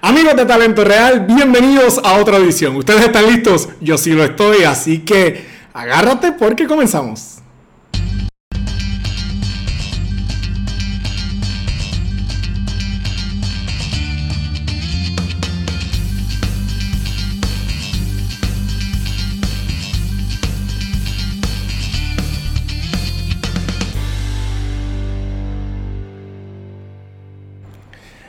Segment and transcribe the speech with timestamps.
[0.00, 2.76] Amigos de Talento Real, bienvenidos a otra edición.
[2.76, 3.68] ¿Ustedes están listos?
[3.80, 5.44] Yo sí lo estoy, así que
[5.74, 7.37] agárrate porque comenzamos.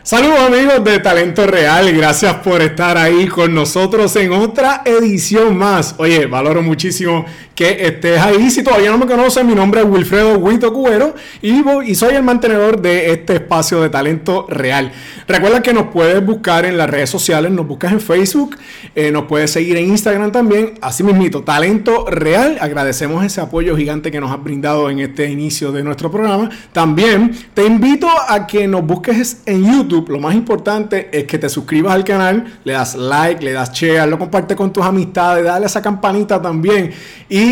[0.09, 5.93] Saludos amigos de Talento Real, gracias por estar ahí con nosotros en otra edición más.
[5.99, 7.27] Oye, valoro muchísimo
[7.59, 8.49] que estés ahí.
[8.49, 12.81] Si todavía no me conoces, mi nombre es Wilfredo Huito Cubero y, soy el mantenedor
[12.81, 14.93] de este espacio de Talento Real.
[15.27, 18.55] Recuerda que nos puedes buscar en las redes sociales, nos buscas en Facebook,
[18.95, 22.57] eh, nos puedes seguir en Instagram también, así mismito, Talento Real.
[22.61, 26.49] Agradecemos ese apoyo gigante que nos has brindado en este inicio de nuestro programa.
[26.71, 30.07] También te invito a que nos busques en YouTube.
[30.07, 34.07] Lo más importante es que te suscribas al canal, le das like, le das share,
[34.07, 36.93] lo compartes con tus amistades, dale esa campanita también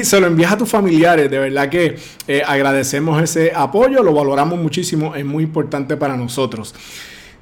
[0.04, 1.30] se lo envías a tus familiares.
[1.30, 6.74] De verdad que eh, agradecemos ese apoyo, lo valoramos muchísimo, es muy importante para nosotros.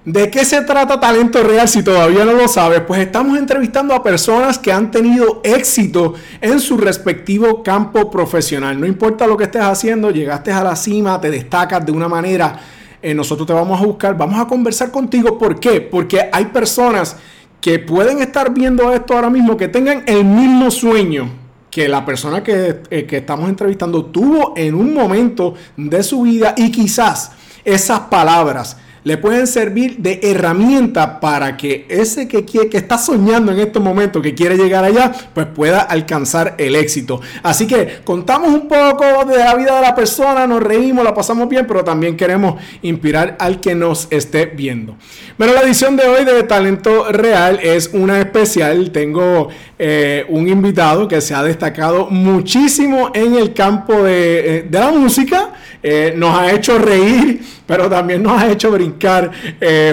[0.05, 2.81] ¿De qué se trata Talento Real si todavía no lo sabes?
[2.81, 8.79] Pues estamos entrevistando a personas que han tenido éxito en su respectivo campo profesional.
[8.79, 12.59] No importa lo que estés haciendo, llegaste a la cima, te destacas de una manera,
[13.01, 15.39] eh, nosotros te vamos a buscar, vamos a conversar contigo.
[15.39, 15.81] ¿Por qué?
[15.81, 17.17] Porque hay personas
[17.59, 21.44] que pueden estar viendo esto ahora mismo, que tengan el mismo sueño
[21.75, 26.53] que la persona que, eh, que estamos entrevistando tuvo en un momento de su vida
[26.55, 27.33] y quizás
[27.65, 33.51] esas palabras le pueden servir de herramienta para que ese que, quiere, que está soñando
[33.51, 37.21] en estos momentos, que quiere llegar allá, pues pueda alcanzar el éxito.
[37.43, 41.47] Así que contamos un poco de la vida de la persona, nos reímos, la pasamos
[41.47, 44.97] bien, pero también queremos inspirar al que nos esté viendo.
[45.37, 48.89] Bueno, la edición de hoy de Talento Real es una especial.
[48.91, 54.91] Tengo eh, un invitado que se ha destacado muchísimo en el campo de, eh, la
[54.91, 55.51] música.
[55.87, 59.29] Eh, nos ha hecho reír, pero también nos ha hecho brincar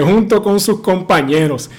[0.03, 1.69] junto con sus compañeros.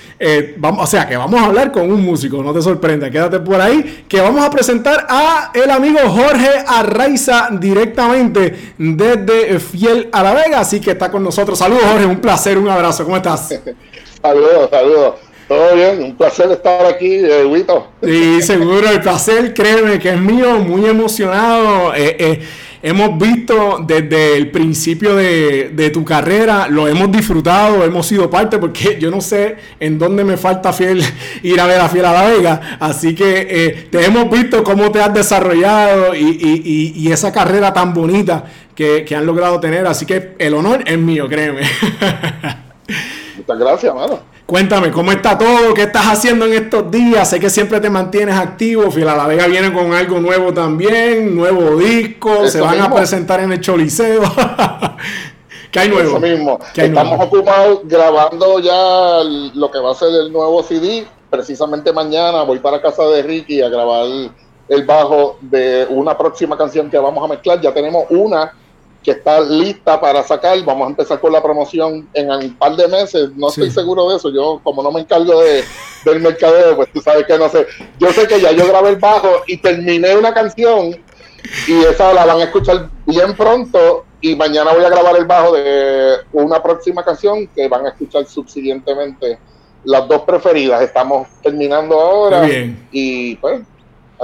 [0.56, 3.60] vamos, o sea, que vamos a hablar con un músico, no te sorprenda, quédate por
[3.60, 10.34] ahí, que vamos a presentar a el amigo Jorge Arraiza directamente desde Fiel a la
[10.34, 11.58] Vega, así que está con nosotros.
[11.58, 13.48] Saludos Jorge, un placer, un abrazo, ¿cómo estás?
[14.22, 15.14] saludos, saludos.
[15.48, 17.66] Todo bien, un placer estar aquí, eh.
[18.02, 21.94] Sí, seguro, el placer, créeme que es mío, muy emocionado.
[21.94, 22.42] Eh, eh,
[22.84, 28.98] hemos visto desde el principio de, tu carrera, lo hemos disfrutado, hemos sido parte, porque
[29.00, 31.02] yo no sé en dónde me falta fiel
[31.42, 32.76] ir a ver a Fiel a la Vega.
[32.78, 39.04] Así que te hemos visto cómo te has desarrollado y, esa carrera tan bonita que,
[39.04, 39.86] que han logrado tener.
[39.86, 41.62] Así que el honor es mío, créeme.
[43.36, 44.33] Muchas gracias, mano.
[44.46, 45.72] Cuéntame, ¿cómo está todo?
[45.72, 47.30] ¿Qué estás haciendo en estos días?
[47.30, 48.90] Sé que siempre te mantienes activo.
[48.90, 53.52] Fila La Vega viene con algo nuevo también, nuevo disco, se van a presentar en
[53.52, 54.20] el Choliseo.
[55.70, 56.10] ¿Qué hay nuevo?
[56.10, 56.58] Eso mismo.
[56.76, 59.22] Estamos ocupados grabando ya
[59.54, 61.06] lo que va a ser el nuevo CD.
[61.30, 64.06] Precisamente mañana voy para casa de Ricky a grabar
[64.68, 67.62] el bajo de una próxima canción que vamos a mezclar.
[67.62, 68.52] Ya tenemos una
[69.04, 70.60] que está lista para sacar.
[70.64, 73.30] Vamos a empezar con la promoción en un par de meses.
[73.36, 74.30] No estoy seguro de eso.
[74.30, 75.62] Yo, como no me encargo de,
[76.04, 77.66] del mercadeo, pues tú sabes que no sé.
[78.00, 80.96] Yo sé que ya yo grabé el bajo y terminé una canción
[81.68, 84.06] y esa la van a escuchar bien pronto.
[84.22, 88.24] Y mañana voy a grabar el bajo de una próxima canción que van a escuchar
[88.24, 89.38] subsiguientemente
[89.84, 90.80] las dos preferidas.
[90.80, 92.48] Estamos terminando ahora.
[92.90, 93.60] Y pues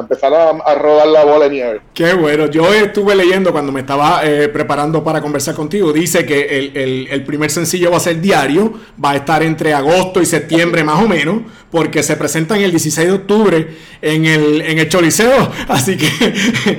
[0.01, 1.81] empezar a, rodar la bola de nieve.
[1.95, 2.47] Qué bueno.
[2.47, 5.93] Yo estuve leyendo cuando me estaba eh, preparando para conversar contigo.
[5.93, 6.71] Dice que
[7.11, 8.73] el, primer sencillo va a ser diario.
[9.03, 11.43] Va a estar entre agosto y septiembre más o menos.
[11.71, 13.69] Porque se presenta en el 16 de octubre
[14.03, 15.51] en el, en el Choliseo.
[15.69, 16.09] Así que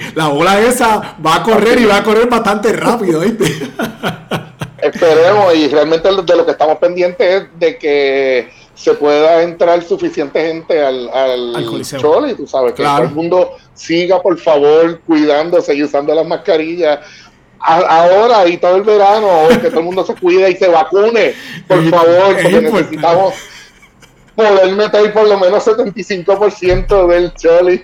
[0.16, 3.24] la bola esa va a correr y va a correr bastante rápido.
[4.82, 5.56] Esperemos.
[5.56, 10.82] Y realmente de lo que estamos pendientes es de que se pueda entrar suficiente gente
[10.82, 11.66] al, al, al
[12.36, 17.00] tú sabes, que todo el mundo siga por favor cuidándose y usando las mascarillas.
[17.60, 19.28] ahora y todo el verano,
[19.62, 21.36] que todo el mundo se cuide y se vacune,
[21.68, 23.36] por favor, porque necesitamos
[24.36, 27.84] poder meter por lo menos 75% del choli.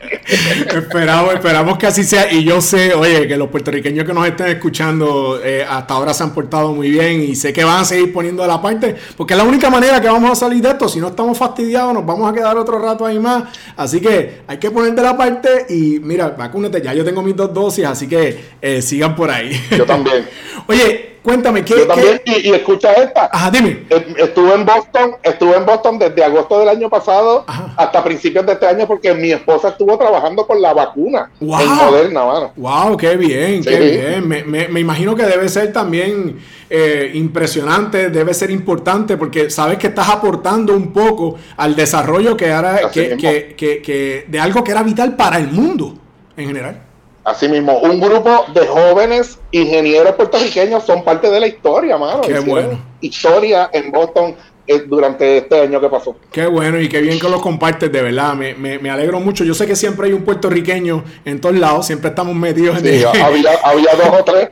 [0.75, 2.31] esperamos, esperamos que así sea.
[2.31, 6.23] Y yo sé, oye, que los puertorriqueños que nos estén escuchando eh, hasta ahora se
[6.23, 9.33] han portado muy bien y sé que van a seguir poniendo de la parte, porque
[9.33, 10.87] es la única manera que vamos a salir de esto.
[10.87, 13.43] Si no estamos fastidiados, nos vamos a quedar otro rato ahí más.
[13.75, 16.81] Así que hay que poner de la parte y mira, vacúnate.
[16.81, 19.51] Ya yo tengo mis dos dosis, así que eh, sigan por ahí.
[19.77, 20.27] Yo también.
[20.67, 21.79] oye, Cuéntame, ¿qué?
[21.79, 23.29] Yo también, Y, escucha esta.
[23.29, 23.83] Ajá, dime.
[24.15, 27.43] Estuve en Boston, estuve en Boston desde agosto del año pasado
[27.75, 31.59] hasta principios de este año porque mi esposa estuvo trabajando con la vacuna wow.
[31.59, 32.53] en Moderna, mano.
[32.55, 34.25] Wow, qué bien, qué bien.
[34.25, 36.39] Me, me, me, imagino que debe ser también
[36.69, 42.45] eh, impresionante, debe ser importante porque sabes que estás aportando un poco al desarrollo que
[42.45, 45.93] era que, que, que, de algo que era vital para el mundo
[46.37, 46.86] en general.
[47.27, 52.21] Asimismo, un grupo de jóvenes ingenieros puertorriqueños son parte de la historia, mano.
[52.21, 52.79] Qué bueno.
[53.01, 54.33] Historia en Boston
[54.65, 56.15] eh, durante este año que pasó.
[56.31, 58.33] Qué bueno y qué bien que lo compartes, de verdad.
[58.33, 59.43] Me, me, alegro mucho.
[59.43, 63.05] Yo sé que siempre hay un puertorriqueño en todos lados, siempre estamos metidos en.
[63.05, 64.47] había, había dos o tres.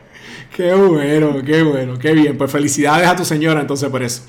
[0.53, 2.37] Qué bueno, qué bueno, qué bien.
[2.37, 4.23] Pues felicidades a tu señora entonces por eso.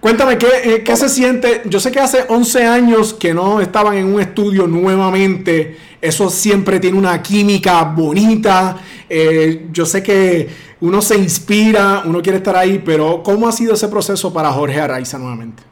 [0.00, 1.62] Cuéntame, ¿qué, eh, ¿qué, se siente?
[1.64, 5.76] Yo sé que hace 11 años que no estaban en un estudio nuevamente.
[6.00, 8.76] Eso siempre tiene una química bonita.
[9.08, 10.48] Eh, yo sé que
[10.80, 14.80] uno se inspira, uno quiere estar ahí, pero ¿cómo ha sido ese proceso para Jorge
[14.80, 15.64] Araiza nuevamente?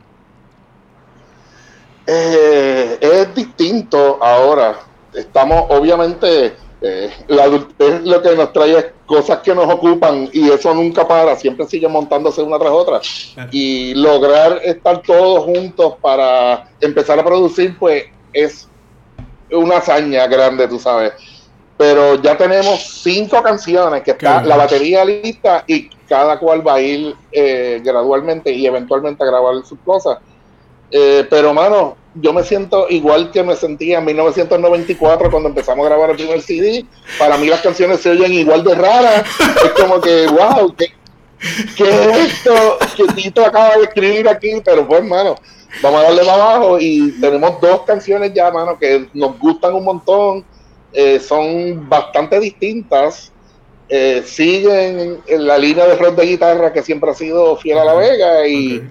[2.04, 4.80] Eh, es distinto ahora.
[5.14, 10.74] Estamos, obviamente, eh, la adultez lo que nos trae cosas que nos ocupan y eso
[10.74, 13.00] nunca para, siempre sigue montándose una tras otra.
[13.50, 18.68] Y lograr estar todos juntos para empezar a producir, pues es
[19.50, 21.12] una hazaña grande, tú sabes.
[21.78, 26.80] Pero ya tenemos cinco canciones que está la batería lista y cada cual va a
[26.80, 30.18] ir eh, gradualmente y eventualmente a grabar sus cosas.
[30.90, 35.88] Eh, pero, mano, yo me siento igual que me sentía en 1994 cuando empezamos a
[35.88, 36.84] grabar el primer CD.
[37.18, 39.24] Para mí las canciones se oyen igual de raras.
[39.64, 40.92] Es como que, wow, ¿qué,
[41.38, 44.60] es esto que Tito acaba de escribir aquí?
[44.64, 45.36] Pero pues, mano,
[45.82, 49.84] vamos a darle para abajo y tenemos dos canciones ya, mano, que nos gustan un
[49.84, 50.44] montón.
[50.92, 53.32] Eh, son bastante distintas.
[53.88, 57.84] Eh, siguen en la línea de rock de guitarra que siempre ha sido fiel a
[57.84, 58.82] la Vega y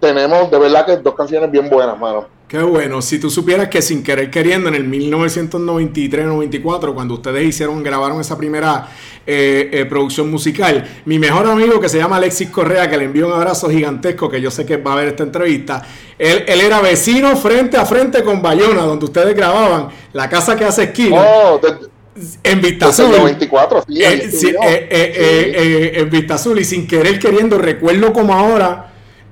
[0.00, 2.37] tenemos de verdad que dos canciones bien buenas, mano.
[2.48, 7.82] Qué bueno, si tú supieras que sin querer queriendo en el 1993-94, cuando ustedes hicieron,
[7.82, 8.88] grabaron esa primera
[9.26, 13.26] eh, eh, producción musical, mi mejor amigo que se llama Alexis Correa, que le envió
[13.26, 15.86] un abrazo gigantesco, que yo sé que va a ver esta entrevista,
[16.18, 20.84] él, era vecino frente a frente con Bayona, donde ustedes grababan, la casa que hace
[20.84, 21.20] esquina.
[21.20, 21.60] Oh,
[22.42, 23.10] en Vista Azul.
[23.14, 24.02] 94, sí,
[24.64, 28.87] eh, en Vista Azul y sin querer queriendo, recuerdo como ahora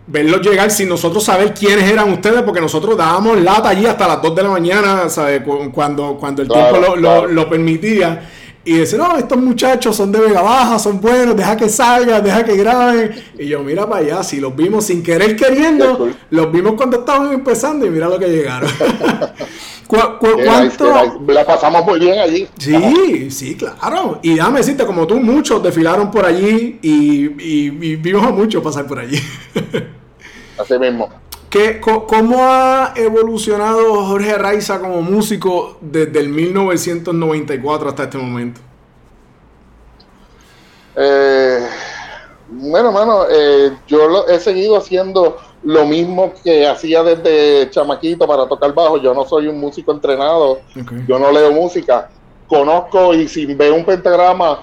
[0.07, 4.23] verlos llegar sin nosotros saber quiénes eran ustedes, porque nosotros dábamos lata allí hasta las
[4.23, 5.43] 2 de la mañana, ¿sabes?
[5.73, 8.31] Cuando, cuando el tiempo lo, permitía.
[8.65, 12.45] Y dice, no, estos muchachos son de Vega Baja, son buenos, deja que salgan, deja
[12.45, 13.15] que graben.
[13.39, 17.33] Y yo, mira para allá, si los vimos sin querer queriendo, los vimos cuando estaban
[17.33, 18.69] empezando y mira lo que llegaron.
[19.87, 21.21] ¿Cuánto?
[21.29, 22.49] La pasamos muy bien allí.
[22.59, 24.19] Sí, sí, claro.
[24.23, 28.87] Y déjame decirte, como tú, muchos desfilaron por allí y, y vimos a muchos pasar
[28.87, 29.19] por allí.
[30.59, 31.09] Así mismo.
[31.51, 38.61] ¿Qué, ¿Cómo ha evolucionado Jorge Araiza como músico desde el 1994 hasta este momento?
[40.97, 41.67] Eh,
[42.49, 45.37] bueno, mano, eh, yo lo, he seguido haciendo
[45.67, 48.99] lo mismo que hacía desde chamaquito para tocar bajo.
[48.99, 50.61] Yo no soy un músico entrenado,
[51.09, 52.09] yo no leo música.
[52.47, 54.63] Conozco y si veo un pentagrama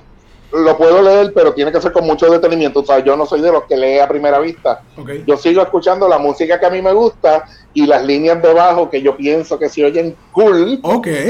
[0.53, 2.79] lo puedo leer, pero tiene que ser con mucho detenimiento.
[2.79, 4.83] O sea, yo no soy de los que lee a primera vista.
[5.27, 8.89] Yo sigo escuchando la música que a mí me gusta y las líneas de bajo
[8.89, 10.79] que yo pienso que se oyen cool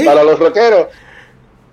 [0.04, 0.86] para los rockeros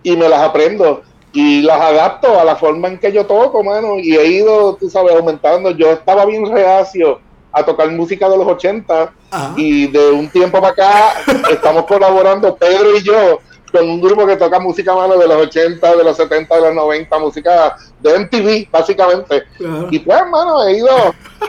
[0.01, 3.99] y me las aprendo y las adapto a la forma en que yo toco, mano.
[3.99, 5.69] Y he ido, tú sabes, aumentando.
[5.69, 7.19] Yo estaba bien reacio
[7.51, 9.13] a tocar música de los 80
[9.57, 11.13] y de un tiempo para acá
[11.51, 13.39] estamos colaborando Pedro y yo
[13.71, 16.75] con un grupo que toca música mano de los 80, de los 70, de los
[16.75, 19.43] 90, música de MTV, básicamente.
[19.89, 20.89] Y pues, hermano, he ido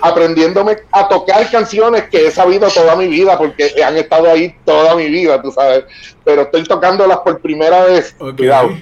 [0.01, 4.95] aprendiéndome a tocar canciones que he sabido toda mi vida, porque han estado ahí toda
[4.95, 5.85] mi vida, tú sabes.
[6.25, 8.15] Pero estoy tocándolas por primera vez.
[8.37, 8.71] Cuidado.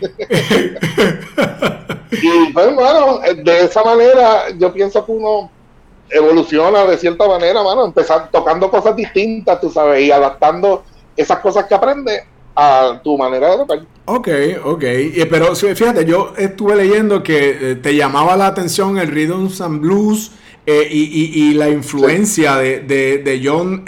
[2.10, 5.50] y pues, hermano, de esa manera, yo pienso que uno
[6.10, 10.82] evoluciona de cierta manera, mano, empezar tocando cosas distintas, tú sabes, y adaptando
[11.16, 12.24] esas cosas que aprende
[12.54, 13.80] a tu manera de tocar.
[14.06, 14.28] Ok,
[14.64, 14.84] ok.
[15.30, 20.32] Pero fíjate, yo estuve leyendo que eh, te llamaba la atención el rhythm and blues
[20.66, 23.84] eh, y, la influencia de, de, John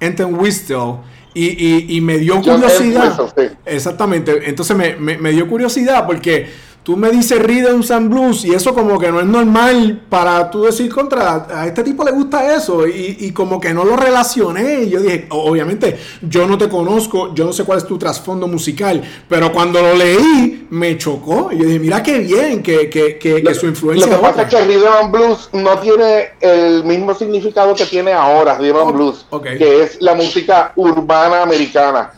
[0.00, 1.10] Entwistle.
[1.32, 3.32] Y, y, me dio curiosidad.
[3.64, 4.48] Exactamente.
[4.48, 6.48] Entonces me, me, dio curiosidad porque
[6.82, 10.64] tú me dices Rhythm and Blues y eso como que no es normal para tú
[10.64, 14.82] decir contra, a este tipo le gusta eso y, como que no lo relacioné.
[14.82, 18.48] Y yo dije, obviamente, yo no te conozco, yo no sé cuál es tu trasfondo
[18.48, 21.50] musical, pero cuando lo leí me chocó.
[21.52, 24.06] Y yo dije, mira qué bien que, que, que, su influencia.
[24.06, 28.12] Lo que pasa es que Rhythm and Blues no tiene el mismo significado que tiene
[28.12, 32.12] ahora, Rhythm and Blues, que es la música urbana americana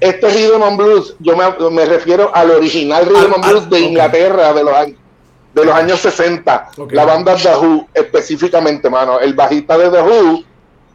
[0.00, 1.36] este Rhythm and Blues, yo
[1.70, 5.00] me, refiero al original Rhythm and Blues de Inglaterra de los años
[5.54, 10.44] de los años 60, la banda The Who específicamente, mano, el bajista de The Who,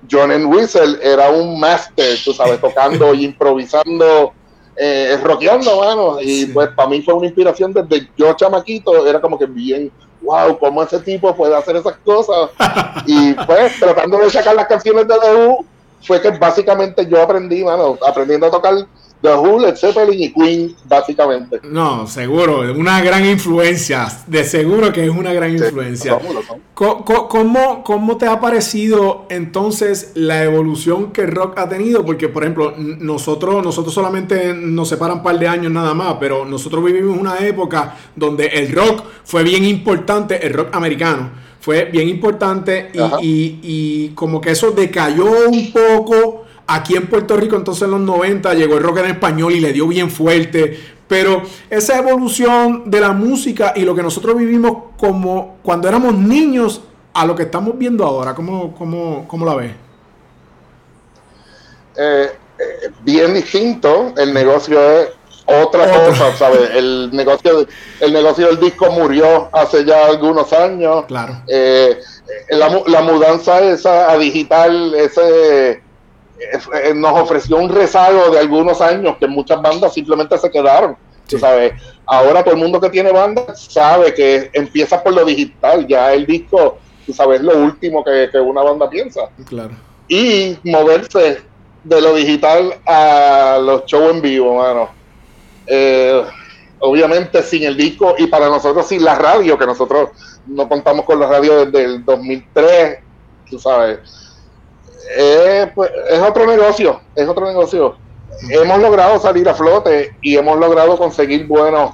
[0.09, 4.33] John Whistle, era un máster, tú sabes, tocando y improvisando,
[4.77, 9.37] eh, rockeando, mano, y pues para mí fue una inspiración desde yo chamaquito, era como
[9.37, 9.91] que bien,
[10.21, 12.51] wow, cómo ese tipo puede hacer esas cosas,
[13.05, 15.65] y pues tratando de sacar las canciones de The Who,
[16.05, 18.75] fue que básicamente yo aprendí, mano, aprendiendo a tocar
[19.21, 21.59] The Who, Led Zeppelin y Queen, básicamente.
[21.63, 26.19] No, seguro, una gran influencia, de seguro que es una gran influencia.
[26.75, 32.05] ¿Cómo, ¿Cómo, te ha parecido entonces la evolución que el rock ha tenido?
[32.05, 36.45] Porque, por ejemplo, nosotros, nosotros solamente nos separan un par de años nada más, pero
[36.45, 42.07] nosotros vivimos una época donde el rock fue bien importante, el rock americano fue bien
[42.07, 42.91] importante
[43.23, 46.43] y, como que eso decayó un poco.
[46.67, 49.73] Aquí en Puerto Rico entonces en los 90 llegó el rock en español y le
[49.73, 50.79] dio bien fuerte.
[51.07, 56.81] Pero esa evolución de la música y lo que nosotros vivimos como cuando éramos niños
[57.13, 59.71] a lo que estamos viendo ahora, ¿cómo, cómo, cómo la ves?
[61.97, 62.29] Eh,
[62.59, 64.13] eh, bien distinto.
[64.15, 65.09] El negocio es
[65.45, 66.71] otra cosa, ¿sabes?
[66.71, 67.67] El negocio,
[67.99, 71.05] el negocio del disco murió hace ya algunos años.
[71.05, 71.41] Claro.
[71.47, 71.99] Eh,
[72.49, 79.27] la, mudanza esa a digital, ese eh, nos ofreció un rezago de algunos años que
[79.27, 80.97] muchas bandas simplemente se quedaron.
[81.39, 81.73] ¿sabes?
[82.05, 86.25] Ahora todo el mundo que tiene banda sabe que empieza por lo digital, ya el
[86.25, 89.21] disco, tú sabes, lo último que, que una banda piensa.
[89.47, 89.75] Claro.
[90.07, 91.41] Y moverse
[91.83, 95.04] de lo digital a los shows en vivo, mano
[95.67, 96.23] eh,
[96.79, 100.09] obviamente sin el disco y para nosotros sin la radio, que nosotros
[100.47, 102.99] no contamos con la radio desde el 2003,
[103.49, 103.99] tú sabes.
[105.17, 107.97] Eh, pues, es otro negocio, es otro negocio.
[108.49, 111.91] Hemos logrado salir a flote y hemos logrado conseguir buenas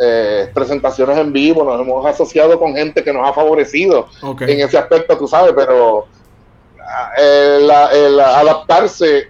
[0.00, 4.08] eh, presentaciones en vivo, nos hemos asociado con gente que nos ha favorecido
[4.40, 6.06] en ese aspecto, tú sabes, pero
[7.18, 9.28] el adaptarse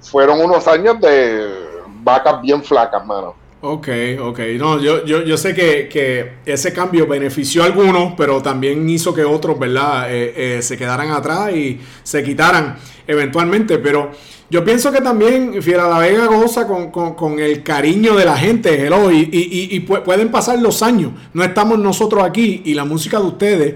[0.00, 1.69] fueron unos años de
[2.02, 3.34] vacas bien flacas, mano.
[3.62, 3.88] Ok,
[4.22, 4.38] ok.
[4.58, 9.22] No, yo, yo, yo sé que, ese cambio benefició a algunos, pero también hizo que
[9.22, 13.78] otros, ¿verdad?, eh, eh, se quedaran atrás y se quitaran eventualmente.
[13.78, 14.12] Pero
[14.48, 19.10] yo pienso que también Fiera La Vega goza con, el cariño de la gente, hello,
[19.10, 21.12] y, y, y, pueden pasar los años.
[21.34, 23.74] No estamos nosotros aquí y la música de ustedes.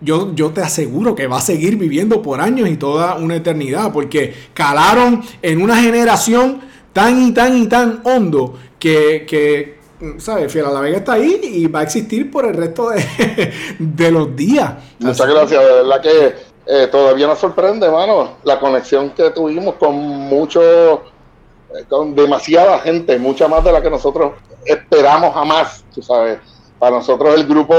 [0.00, 3.92] Yo, yo, te aseguro que va a seguir viviendo por años y toda una eternidad,
[3.92, 6.60] porque calaron en una generación
[6.96, 9.76] tan y tan y tan hondo que, que
[10.16, 10.50] ¿sabes?
[10.50, 14.10] Fiel a la Vega está ahí y va a existir por el resto de, de
[14.10, 14.72] los días.
[14.98, 16.34] Muchas gracias, de verdad que
[16.64, 23.18] eh, todavía nos sorprende, mano, la conexión que tuvimos con mucho, eh, con demasiada gente,
[23.18, 24.32] mucha más de la que nosotros
[24.64, 26.38] esperamos jamás, tú sabes.
[26.78, 27.74] Para nosotros el grupo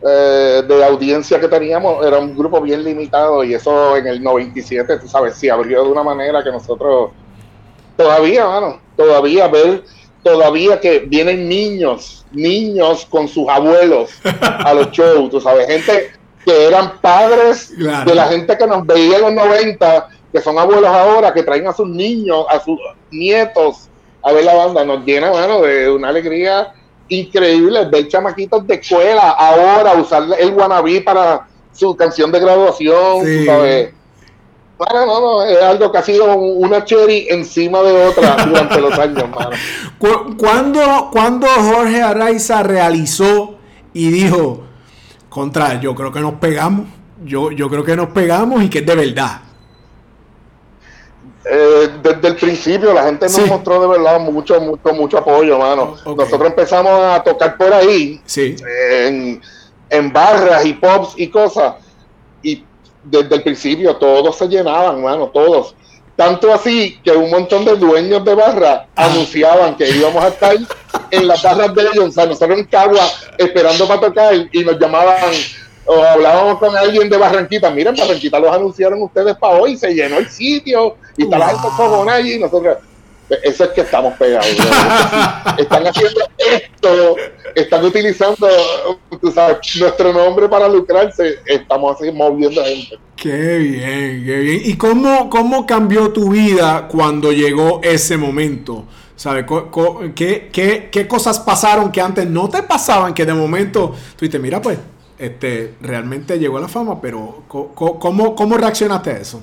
[0.00, 4.96] eh, de audiencia que teníamos era un grupo bien limitado y eso en el 97,
[4.96, 7.10] tú sabes, se abrió de una manera que nosotros
[7.96, 9.84] Todavía, mano, todavía ver,
[10.22, 16.12] todavía que vienen niños, niños con sus abuelos a los shows, tú sabes, gente
[16.44, 20.90] que eran padres de la gente que nos veía en los 90, que son abuelos
[20.90, 22.78] ahora, que traen a sus niños, a sus
[23.10, 23.88] nietos
[24.26, 26.72] a ver la banda, nos llena, mano, de una alegría
[27.08, 33.44] increíble ver chamaquitos de escuela ahora usar el wannabe para su canción de graduación, tú
[33.44, 33.94] sabes
[34.78, 38.98] no, no, no, es algo que ha sido una cherry encima de otra durante los
[38.98, 39.50] años, mano.
[40.36, 43.54] ¿Cuándo, Jorge Araiza realizó
[43.94, 44.64] y dijo,
[45.30, 46.86] contra, yo creo que nos pegamos,
[47.24, 49.40] yo, yo creo que nos pegamos y que es de verdad?
[51.48, 55.96] Eh, desde el principio la gente nos mostró de verdad mucho, mucho, mucho apoyo, mano.
[56.04, 58.56] Nosotros empezamos a tocar por ahí, sí.
[59.00, 59.40] en,
[59.88, 61.76] en barras y pops y cosas,
[62.42, 62.64] y
[63.10, 65.74] desde el principio todos se llenaban, mano, todos.
[66.14, 70.56] Tanto así que un montón de dueños de barra anunciaban que íbamos a estar
[71.10, 73.02] en las barras de ellos, o sea, nosotros en Cagua
[73.36, 75.32] esperando para tocar y nos llamaban
[75.86, 80.18] o hablábamos con alguien de Barranquita, miren, Barranquita los anunciaron ustedes para hoy, se llenó
[80.18, 82.78] el sitio y está la gente allí y nosotros,
[83.42, 84.46] Eso es que estamos pegados.
[85.58, 87.16] están haciendo esto,
[87.54, 88.48] están utilizando
[89.20, 92.98] tú sabes, nuestro nombre para lucrarse, estamos así moviendo gente.
[93.16, 94.60] Qué bien, qué bien.
[94.64, 98.84] ¿Y cómo, cómo cambió tu vida cuando llegó ese momento?
[99.16, 99.46] ¿Sabes?
[100.14, 103.14] ¿Qué, qué, qué cosas pasaron que antes no te pasaban?
[103.14, 104.78] Que de momento tú dices, mira, pues,
[105.18, 109.42] este, realmente llegó a la fama, pero ¿cómo, cómo reaccionaste a eso?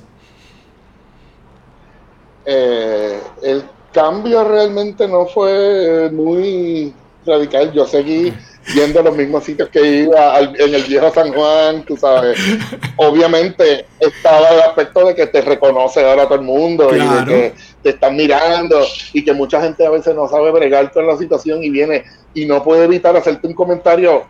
[2.44, 6.92] Eh, el cambio realmente no fue muy
[7.24, 7.72] radical.
[7.72, 8.32] Yo seguí
[8.74, 12.38] yendo a los mismos sitios que iba en el viejo San Juan, tú sabes.
[12.96, 17.54] Obviamente estaba el aspecto de que te reconoce ahora todo el mundo y de que
[17.82, 18.80] te están mirando
[19.12, 22.46] y que mucha gente a veces no sabe bregar con la situación y viene y
[22.46, 24.24] no puede evitar hacerte un comentario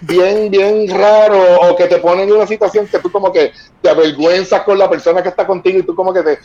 [0.00, 3.90] bien, bien raro o que te ponen en una situación que tú como que te
[3.90, 6.38] avergüenzas con la persona que está contigo y tú como que te...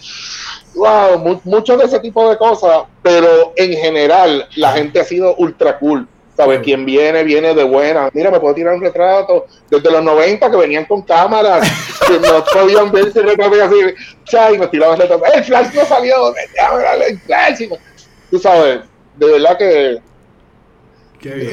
[0.75, 5.79] Wow, mucho de ese tipo de cosas, pero en general la gente ha sido ultra
[5.79, 6.07] cool.
[6.35, 6.59] ¿Sabes?
[6.59, 8.09] Quien viene, viene de buena.
[8.11, 9.45] Mira, me puedo tirar un retrato.
[9.69, 11.65] Desde los 90 que venían con cámaras,
[12.05, 13.75] que no podían ver ese retrato y así,
[14.25, 15.33] chay, me tiraban el retrato.
[15.33, 17.69] El flash no salió, el flash.
[18.29, 18.81] Tú sabes,
[19.15, 20.01] de verdad que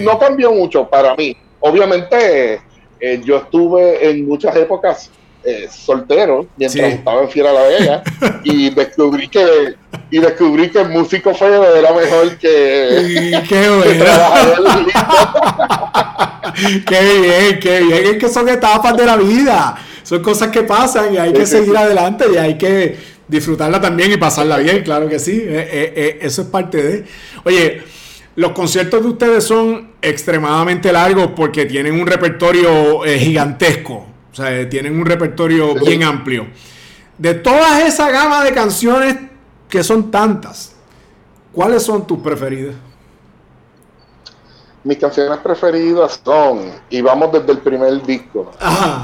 [0.00, 1.36] no cambió mucho para mí.
[1.60, 2.60] Obviamente,
[3.00, 5.10] eh, yo estuve en muchas épocas
[5.44, 8.04] eh, soltero mientras estaba en Fiera La Vega
[8.44, 9.74] y descubrí que
[10.08, 14.04] y descubrí que el músico feo era mejor que, qué bueno.
[16.86, 18.06] qué bien, qué bien.
[18.06, 19.76] Es que son etapas de la vida.
[20.04, 24.18] Son cosas que pasan y hay que seguir adelante y hay que disfrutarla también y
[24.18, 25.42] pasarla bien, claro que sí.
[25.44, 27.04] Eh, eso es parte de.
[27.44, 27.82] Oye,
[28.34, 34.06] los conciertos de ustedes son extremadamente largos porque tienen un repertorio eh, gigantesco.
[34.30, 36.46] O sea, tienen un repertorio bien amplio.
[37.18, 39.16] De todas esa gama de canciones
[39.68, 40.74] que son tantas,
[41.52, 42.74] ¿cuáles son tus preferidas?
[44.84, 48.50] Mis canciones preferidas son, y vamos desde el primer disco.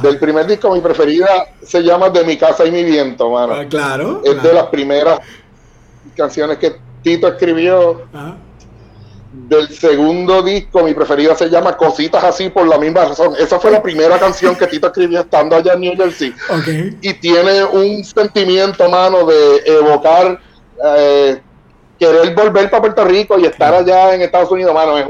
[0.03, 1.29] Del primer disco, mi preferida
[1.63, 3.55] se llama De mi casa y mi viento, mano.
[3.55, 4.23] Ah, claro.
[4.25, 5.21] Es de las primeras
[6.17, 8.03] canciones que Tito escribió.
[8.13, 8.37] Ajá
[9.31, 13.35] del segundo disco, mi preferida se llama Cositas así por la misma razón.
[13.39, 16.35] Esa fue la primera canción que Tito escribió estando allá en New Jersey.
[17.03, 20.41] Y tiene un sentimiento, mano, de evocar,
[20.97, 21.41] eh,
[21.99, 24.97] querer volver para Puerto Rico y estar allá en Estados Unidos, mano.
[24.97, 25.07] Es,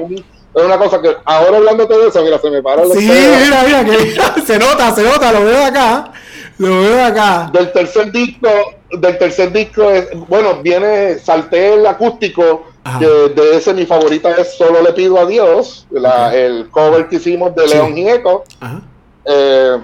[0.54, 3.84] una cosa que ahora hablándote de eso, mira, se me para el Sí, mira, mira,
[3.84, 6.12] que se nota, se nota, lo veo acá.
[6.58, 7.50] Lo veo acá.
[7.52, 8.48] Del tercer disco,
[8.90, 12.64] del tercer disco, es, bueno, viene Salté el acústico
[13.00, 15.86] de, ese mi favorita es Solo le pido a Dios,
[16.32, 18.44] el cover que hicimos de León Gieco.
[19.24, 19.76] Eh,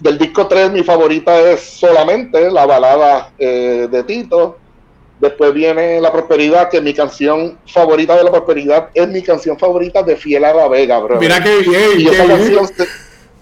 [0.00, 4.58] del disco 3 mi favorita es Solamente, la balada eh, de Tito.
[5.20, 10.02] Después viene La Prosperidad, que mi canción favorita de La Prosperidad es mi canción favorita
[10.02, 11.18] de Fiel a la Vega, bro.
[11.18, 12.00] Mira qué bien.
[12.00, 12.86] Y esa, Canción se,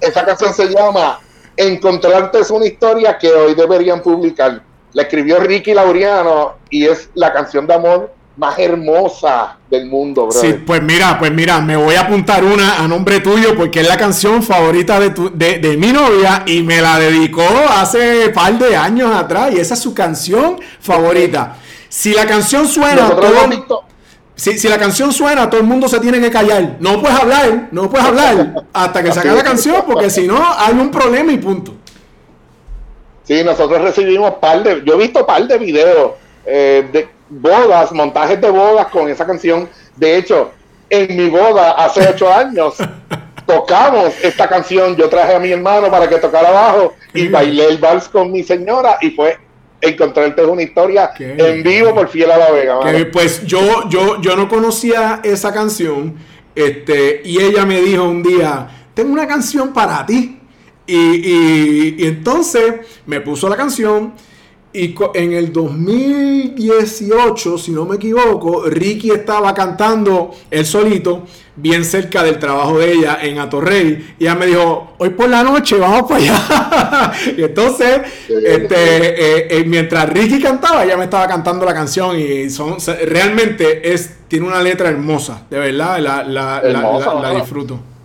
[0.00, 1.20] esa canción se llama
[1.56, 4.62] Encontrarte es una historia que hoy deberían publicar.
[4.92, 10.38] La escribió Ricky Laureano y es la canción de amor más hermosa del mundo, bro.
[10.38, 13.88] Sí, pues mira, pues mira, me voy a apuntar una a nombre tuyo porque es
[13.88, 18.76] la canción favorita de, tu, de, mi novia y me la dedicó hace par de
[18.76, 21.56] años atrás y esa es su canción favorita.
[21.88, 23.84] Si la canción suena, todo,
[24.34, 26.76] si, si, la canción suena, todo el mundo se tiene que callar.
[26.78, 30.74] No puedes hablar, no puedes hablar hasta que saque la canción porque si no hay
[30.74, 31.72] un problema y punto.
[33.22, 36.12] Sí, nosotros recibimos par de, yo he visto par de videos
[36.44, 39.68] eh, de bodas, montajes de bodas con esa canción.
[39.96, 40.52] De hecho,
[40.90, 42.76] en mi boda hace ocho años
[43.46, 44.96] tocamos esta canción.
[44.96, 48.42] Yo traje a mi hermano para que tocara abajo y bailé el vals con mi
[48.42, 49.38] señora y fue
[49.80, 52.78] encontrarte una historia en vivo por Fiel a la Vega.
[53.12, 56.16] Pues yo, yo, yo no conocía esa canción
[56.54, 60.40] este, y ella me dijo un día, tengo una canción para ti.
[60.86, 64.14] y, y entonces me puso la canción
[64.76, 71.22] y en el 2018, si no me equivoco, Ricky estaba cantando él solito,
[71.56, 74.16] bien cerca del trabajo de ella en Atorrey.
[74.18, 77.12] Y ella me dijo, hoy por la noche vamos para allá.
[77.38, 82.20] y entonces, este, eh, eh, mientras Ricky cantaba, ella me estaba cantando la canción.
[82.20, 87.95] Y son realmente es, tiene una letra hermosa, de verdad, la, la, la disfruto.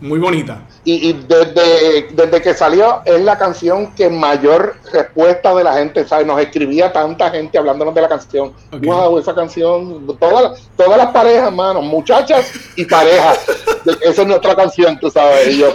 [0.00, 5.74] Muy bonita y, desde, desde, que salió es la canción que mayor respuesta de la
[5.74, 6.26] gente, ¿sabes?
[6.26, 8.54] Nos escribía tanta gente hablándonos de la canción.
[8.72, 13.44] Wow, esa canción, todas, todas las parejas, hermano, muchachas y parejas.
[14.00, 15.48] esa es nuestra canción, tú sabes.
[15.48, 15.74] Y yo,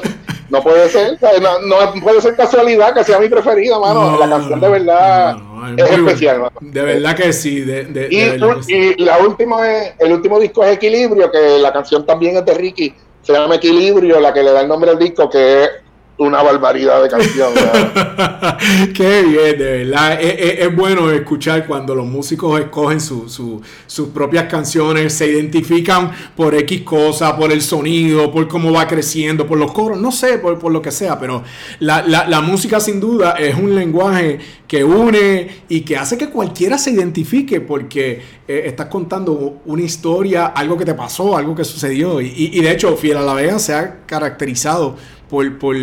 [0.49, 1.19] no puede ser,
[1.63, 4.17] no, puede ser casualidad que sea mi preferida, mano.
[4.17, 5.38] la canción de verdad
[5.77, 6.55] es, especial, mano.
[6.59, 7.62] De verdad que sí.
[7.62, 12.45] De, y, la última es, el último disco es Equilibrio, que la canción también es
[12.45, 15.69] de Ricky, se llama Equilibrio, la que le da el nombre al disco, que es
[16.17, 17.49] una barbaridad de canción.
[18.93, 20.19] Qué bien, de verdad.
[20.21, 27.36] Es, bueno escuchar cuando los músicos escogen sus propias canciones, se identifican por X cosa,
[27.36, 30.91] por el sonido, por cómo va creciendo, por los coros, no sé, por, lo que
[30.91, 31.43] sea, pero
[31.80, 36.91] la, música sin duda es un lenguaje que une y que hace que cualquiera se
[36.91, 42.19] identifique porque eh, estás contando una historia, algo que te pasó, algo que sucedió.
[42.21, 44.95] Y, y de hecho, Fiel a la Vega se ha caracterizado
[45.30, 45.76] por, por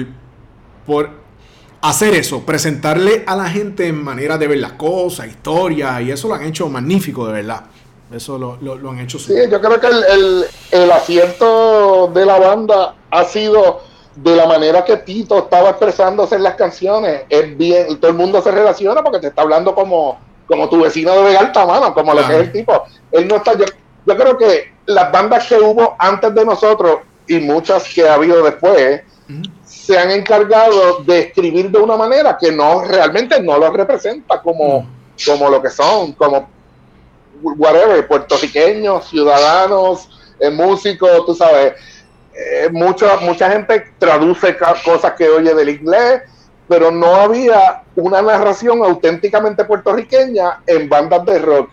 [0.90, 1.08] por
[1.82, 6.26] hacer eso, presentarle a la gente en manera de ver las cosas, historias, y eso
[6.26, 7.62] lo han hecho magnífico, de verdad.
[8.12, 9.20] Eso lo, han hecho.
[9.20, 13.82] Sí, yo creo que el, el, acierto de la banda ha sido
[14.16, 17.22] de la manera que Tito estaba expresándose en las canciones.
[17.28, 21.22] Es bien, todo el mundo se relaciona porque te está hablando como, como tu vecino
[21.22, 22.82] de alta mano, como lo que es el tipo.
[23.12, 26.98] Él no está, yo, creo que las bandas que hubo antes de nosotros
[27.28, 29.02] y muchas que ha habido después,
[29.90, 34.88] se han encargado de escribir de una manera que no realmente no los representa como,
[35.26, 36.48] como lo que son, como
[37.42, 41.72] whatever, puertorriqueños, ciudadanos, eh, músicos, tú sabes.
[42.32, 46.22] Eh, mucha, mucha gente traduce cosas que oye del inglés,
[46.68, 51.70] pero no había una narración auténticamente puertorriqueña en bandas de rock.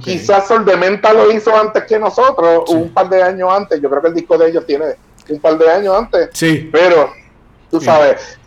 [0.00, 3.80] Quizás Sol de Menta lo hizo antes que nosotros, un par de años antes.
[3.80, 4.96] Yo creo que el disco de ellos tiene
[5.30, 6.28] un par de años antes.
[6.34, 6.68] Sí.
[6.70, 7.08] Pero
[7.78, 8.38] Tú sabes,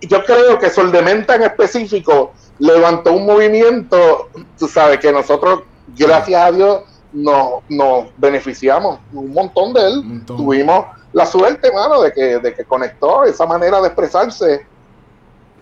[0.00, 5.60] yo creo que Soldementa en específico levantó un movimiento, tú sabes, que nosotros,
[5.96, 8.98] gracias a Dios, nos, nos beneficiamos.
[9.12, 10.22] Un montón de él.
[10.26, 14.66] Tuvimos la suerte, mano, de que, de que conectó esa manera de expresarse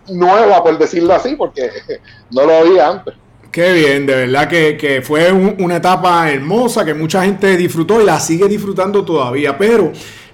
[0.08, 1.70] nueva, por decirlo así, porque
[2.30, 3.14] no lo había antes.
[3.50, 8.04] Qué bien, de verdad que, que fue una etapa hermosa que mucha gente disfrutó y
[8.04, 9.90] la sigue disfrutando todavía, pero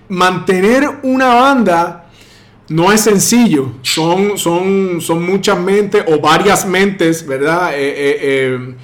[0.09, 2.06] mantener una banda
[2.69, 7.75] no es sencillo, son, son, son muchas mentes o varias mentes, ¿verdad?
[7.75, 8.75] Eh, eh, eh,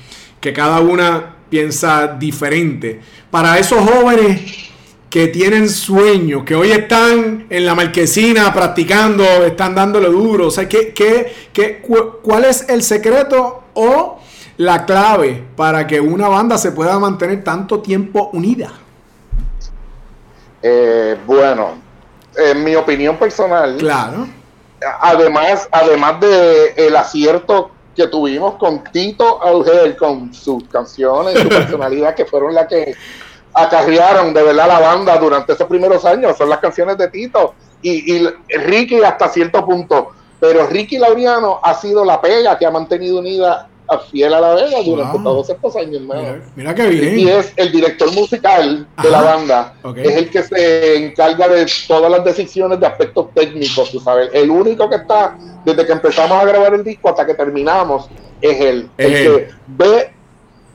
[0.40, 3.00] que cada una piensa diferente.
[3.30, 4.70] Para esos jóvenes
[5.10, 10.68] que tienen sueños, que hoy están en la marquesina practicando, están dándole duro, o sea,
[10.68, 11.82] ¿qué, qué, qué,
[12.22, 14.20] ¿cuál es el secreto o
[14.58, 18.72] la clave para que una banda se pueda mantener tanto tiempo unida?
[21.26, 21.72] bueno,
[22.36, 23.76] en mi opinión personal.
[23.76, 24.28] Claro.
[25.00, 32.14] Además, además de el acierto que tuvimos con Tito Auger, con sus canciones, su personalidad,
[32.14, 32.94] que fueron las que
[33.54, 38.16] acarrearon de verdad la banda durante esos primeros años, son las canciones de Tito y,
[38.16, 40.12] y Ricky hasta cierto punto.
[40.40, 43.68] Pero Ricky Laureano ha sido la pega que ha mantenido unida
[43.98, 46.42] fiel a la Vega durante todos estos años, hermano.
[46.56, 47.18] Mira, qué bien.
[47.18, 49.74] Y es el director musical de la banda.
[49.96, 54.30] Es el que se encarga de todas las decisiones de aspectos técnicos, tú sabes.
[54.32, 58.08] El único que está, desde que empezamos a grabar el disco hasta que terminamos,
[58.40, 58.90] es él.
[58.98, 60.12] el que ve,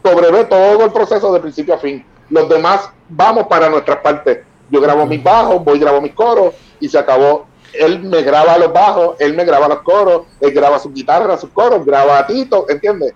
[0.04, 2.06] sobrevé todo el proceso de principio a fin.
[2.30, 4.40] Los demás vamos para nuestras partes.
[4.70, 8.72] Yo grabo mis bajos, voy grabo mis coros y se acabó él me graba los
[8.74, 12.66] bajos, él me graba los coros, él graba su guitarra, sus coros, graba a Tito,
[12.70, 13.14] ¿entiendes?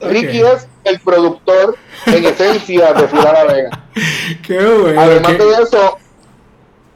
[0.00, 3.70] Ricky es el productor en esencia de Ciudad La Vega.
[4.46, 5.98] Qué bueno, además de eso,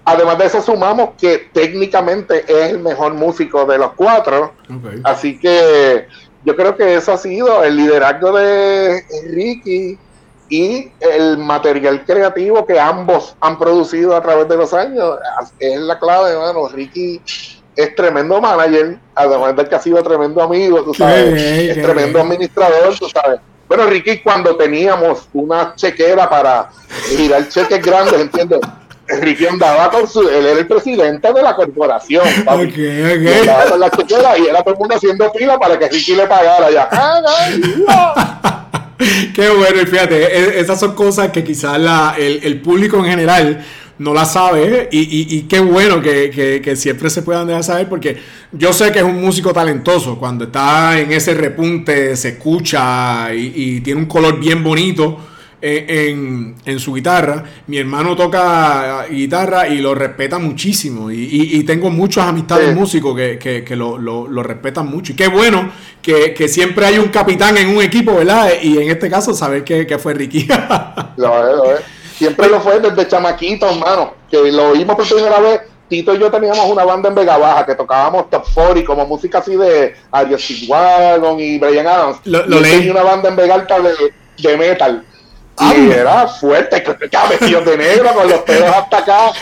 [0.05, 4.55] además de eso sumamos que técnicamente es el mejor músico de los cuatro.
[5.03, 6.07] Así que
[6.45, 9.99] yo creo que eso ha sido el liderazgo de Ricky
[10.55, 15.17] y el material creativo que ambos han producido a través de los años
[15.59, 16.69] es la clave, hermano.
[16.69, 17.21] Ricky
[17.75, 22.97] es tremendo manager, además de que ha sido tremendo amigo, tú sabes, es tremendo administrador,
[22.97, 23.40] tú sabes.
[23.67, 26.71] Bueno, Ricky, cuando teníamos una chequera para
[27.09, 28.61] girar cheques grandes, ¿entiendes?
[29.09, 32.25] Ricky andaba con su, él era el presidente de la corporación.
[32.47, 36.29] Andaba con la chequera y era todo el mundo haciendo fila para que Ricky le
[36.29, 36.88] pagara ya.
[39.35, 41.78] Qué bueno, y fíjate, e, esas son cosas que quizás
[42.18, 43.64] el, público en general
[43.98, 48.16] no la sabe y, qué bueno que, siempre se puedan dejar saber porque
[48.52, 53.80] yo sé que es un músico talentoso, cuando está en ese repunte se escucha y
[53.80, 55.20] tiene un color bien bonito
[55.64, 57.44] en, su guitarra.
[57.66, 61.11] Mi hermano toca guitarra y lo respeta muchísimo.
[61.11, 65.12] Y, tengo muchos amistades músicos que, lo, respetan mucho.
[65.12, 65.70] Y qué bueno
[66.03, 68.50] que, siempre hay un capitán en un equipo, ¿verdad?
[68.62, 70.46] Y en este caso, saber que, fue Ricky.
[71.16, 71.33] lo
[72.16, 74.14] Siempre lo fue desde chamaquito, hermano.
[74.31, 77.66] Que lo oímos por primera vez Tito y yo teníamos una banda en Vega Baja
[77.66, 82.20] que tocábamos top 40 como música así de Arias Wagon y Brian Adams.
[82.24, 83.92] Lo, lo y una banda en Vega Alta de,
[84.38, 85.05] de metal.
[85.61, 86.83] Y era fuerte,
[87.31, 89.33] vestido de negro con los pelos hasta acá.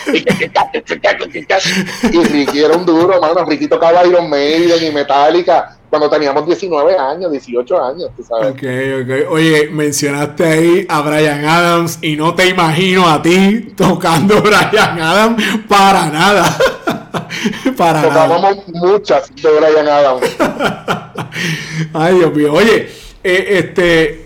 [2.11, 3.45] Y Ricky era un duro, mano.
[3.47, 8.53] Ricky tocaba Iron Maiden y Metallica cuando teníamos 19 años, 18 años, tú sabes.
[8.53, 8.63] Ok,
[9.03, 9.31] ok.
[9.31, 15.45] Oye, mencionaste ahí a Brian Adams y no te imagino a ti tocando Brian Adams
[15.69, 16.45] para nada.
[17.77, 20.23] para Tocábamos muchas de Brian Adams.
[21.93, 22.55] Ay, Dios mío.
[22.55, 22.89] Oye,
[23.23, 24.22] eh, este.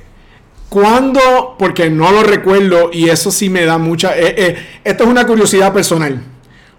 [0.76, 1.56] ¿Cuándo?
[1.58, 4.14] Porque no lo recuerdo y eso sí me da mucha.
[4.14, 6.22] Eh, eh, esto es una curiosidad personal.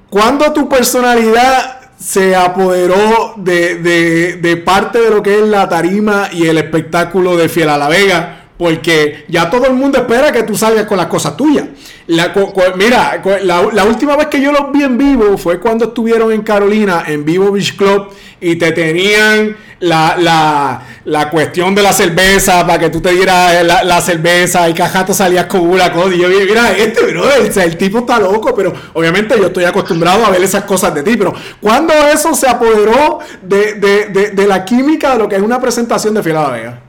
[0.08, 6.60] ¿Cuándo tu personalidad se apoderó de, parte de lo que es la tarima y el
[6.60, 10.86] espectáculo de Fiel a la Vega, porque ya todo el mundo espera que tú salgas
[10.86, 11.66] con las cosas tuyas.
[12.08, 12.34] La,
[12.76, 17.04] mira, la, última vez que yo los vi en vivo fue cuando estuvieron en Carolina,
[17.06, 18.08] en Vivo Beach Club,
[18.40, 24.68] y te tenían la, cuestión de la cerveza para que tú te dieras la, cerveza
[24.70, 26.16] y cajato salías con una cosa.
[26.16, 30.42] Y yo mira, este el tipo está loco, pero obviamente yo estoy acostumbrado a ver
[30.42, 31.16] esas cosas de ti.
[31.18, 36.24] Pero cuando eso se apoderó de, la química de lo que es una presentación de
[36.24, 36.87] Fiel a la Vega?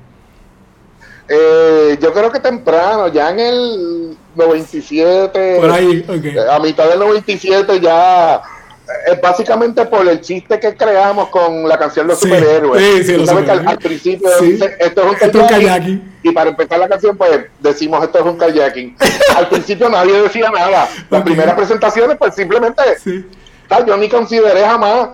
[1.28, 5.58] Eh, yo creo que temprano, ya en el 97.
[5.60, 6.04] Por ahí,
[6.50, 8.40] A mitad del 97 ya.
[9.06, 12.82] Es básicamente por el chiste que creamos con la canción Los Superhéroes.
[12.82, 14.30] Sí, sí, al, principio
[14.78, 18.96] esto es un kayaking, Y para empezar la canción, pues decimos esto es un kayaking.
[19.36, 20.88] al principio nadie decía nada.
[21.10, 22.82] Las primeras presentaciones, pues simplemente.
[23.86, 25.10] Yo ni consideré jamás.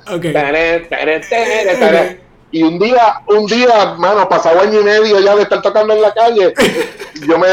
[2.55, 6.01] Y un día, un día, mano, pasado año y medio ya de estar tocando en
[6.01, 6.55] la calle,
[7.27, 7.49] yo me,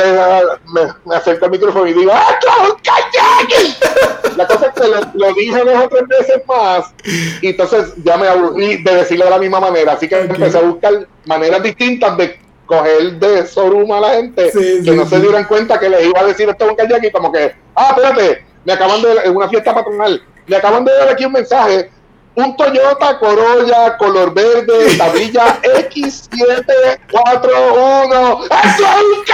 [1.06, 4.88] me, acerco al micrófono y digo, ¡Ah, un La cosa es que
[5.18, 6.94] lo, dije dos o tres veces más,
[7.42, 9.94] y entonces ya me aburrí de decirlo de la misma manera.
[9.94, 14.92] Así que empecé a buscar maneras distintas de coger de soruma a la gente, que
[14.92, 17.32] no se dieran cuenta que les iba a decir esto es un kayak y como
[17.32, 21.26] que, ah, espérate, me acaban de, en una fiesta patronal, me acaban de dar aquí
[21.26, 21.90] un mensaje
[22.36, 28.46] un Toyota Corolla color verde, tablilla X741.
[28.46, 29.26] ¡Eso es un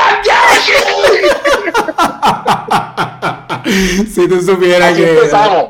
[4.08, 5.18] si tú supieras que.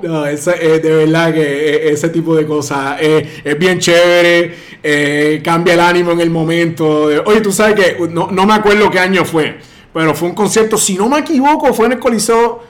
[0.03, 5.41] No, esa, eh, de verdad que eh, ese tipo de cosas eh, es bien chévere,
[5.43, 7.09] cambia el ánimo en el momento.
[7.25, 9.59] oye, tú sabes que no, no me acuerdo qué año fue,
[9.93, 12.63] pero fue un concierto, si no me equivoco, fue en el Coliseo,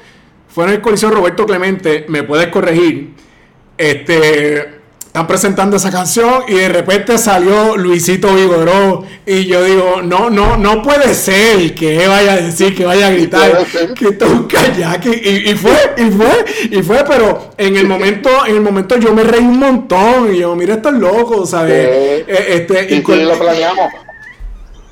[0.47, 3.13] fue en el Coliseo Roberto Clemente, me puedes corregir
[3.77, 4.77] este,
[5.17, 10.57] están presentando esa canción y de repente salió Luisito Vigoró y yo digo, no, no,
[10.57, 15.05] no puede ser que vaya a decir, que vaya a gritar que es un kayak
[15.07, 19.23] y, fue, y fue, y fue, pero en el momento, en el momento yo me
[19.23, 21.73] reí un montón y yo, mira estos locos, ¿sabes?
[21.73, 23.91] Eh, este, y, y lo planeamos.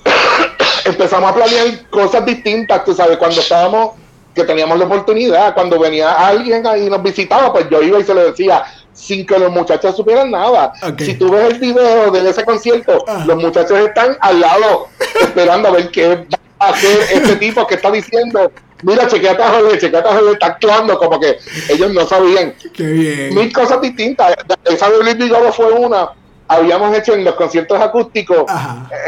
[0.86, 3.92] Empezamos a planear cosas distintas, tú sabes, cuando estábamos
[4.36, 5.54] que teníamos la oportunidad.
[5.54, 9.26] Cuando venía alguien ahí y nos visitaba, pues yo iba y se lo decía, sin
[9.26, 10.74] que los muchachos supieran nada.
[11.00, 13.24] Si tú ves el video de ese concierto, ah.
[13.26, 14.88] los muchachos están al lado
[15.22, 16.26] esperando a ver qué va
[16.60, 18.52] a hacer este tipo que está diciendo.
[18.84, 21.38] Mira, chequeate a Jorge, chequeate a Jorge, está actuando como que
[21.70, 22.54] ellos no sabían.
[22.74, 23.36] Qué bien.
[23.36, 24.36] Mil cosas distintas.
[24.66, 26.10] Esa de Luis fue una
[26.48, 28.46] habíamos hecho en los conciertos acústicos,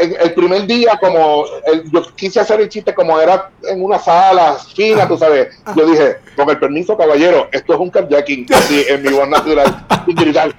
[0.00, 1.44] el, primer día, como
[1.92, 6.18] yo quise hacer el chiste como era en una sala fina, tú sabes, yo dije,
[6.36, 9.86] con el permiso, caballero, esto es un carjacking, así en mi voz natural.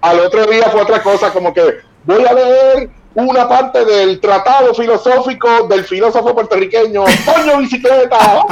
[0.00, 1.62] Al otro día fue otra cosa, como que
[2.04, 8.44] voy a leer una parte del tratado filosófico del filósofo puertorriqueño, Toño Bicicleta,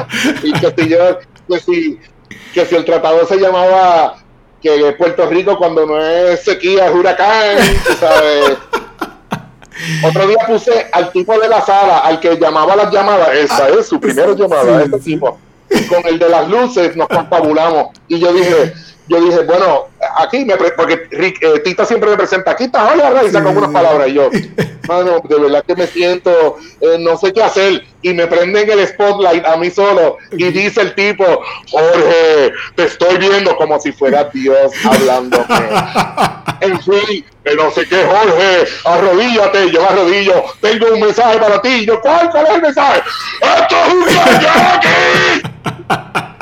[0.42, 1.98] y que si, yo, que si,
[2.52, 4.23] que si el tratado se llamaba
[4.64, 7.58] que Puerto Rico cuando no es sequía es huracán,
[8.00, 8.56] ¿sabes?
[10.02, 13.86] Otro día puse al tipo de la sala, al que llamaba las llamadas, esa es
[13.86, 15.38] su primera llamada, ese tipo.
[15.90, 17.88] Con el de las luces nos confabulamos.
[18.08, 18.72] Y yo dije,
[19.08, 23.42] yo dije, bueno, aquí me porque eh, Tita siempre me presenta, aquí está hola Raiza
[23.42, 24.08] con unas palabras.
[24.08, 24.30] Y yo,
[24.88, 27.84] mano, de verdad que me siento, eh, no sé qué hacer.
[28.02, 30.18] Y me prenden el spotlight a mí solo.
[30.32, 31.24] Y dice el tipo,
[31.70, 35.46] Jorge, te estoy viendo como si fuera Dios hablándome.
[36.60, 37.24] en fin,
[37.56, 41.86] no sé qué, Jorge, arrodíllate, yo arrodillo, tengo un mensaje para ti.
[41.86, 43.02] Yo, ¿cuál, cuál es el mensaje?
[43.40, 44.04] ¡Esto es un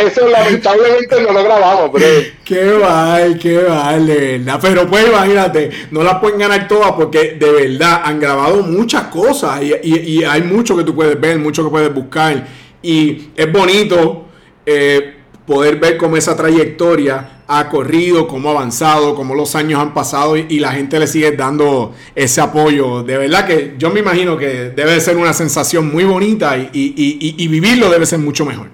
[0.00, 2.06] eso lamentablemente no lo grabamos, pero.
[2.44, 4.58] Qué mal, qué mal, de verdad.
[4.60, 9.60] Pero pues imagínate, no la pueden ganar todas porque de verdad han grabado muchas cosas
[9.62, 12.46] y, hay mucho que tú puedes ver, mucho que puedes buscar.
[12.82, 14.26] Y es bonito.
[14.64, 19.92] Eh, poder ver cómo esa trayectoria ha corrido, cómo ha avanzado, cómo los años han
[19.92, 23.02] pasado y, la gente le sigue dando ese apoyo.
[23.02, 27.90] De verdad que yo me imagino que debe ser una sensación muy bonita y, vivirlo
[27.90, 28.68] debe ser mucho mejor.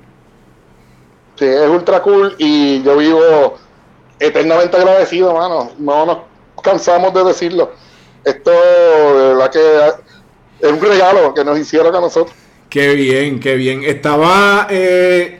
[1.39, 3.59] Sí, es ultra cool y yo vivo
[4.19, 5.71] eternamente agradecido, mano.
[5.79, 6.19] No nos
[6.63, 7.71] cansamos de decirlo.
[8.25, 12.35] Esto, de verdad que es un regalo que nos hicieron a nosotros.
[12.69, 13.85] Qué bien, qué bien.
[13.85, 15.39] Estaba eh,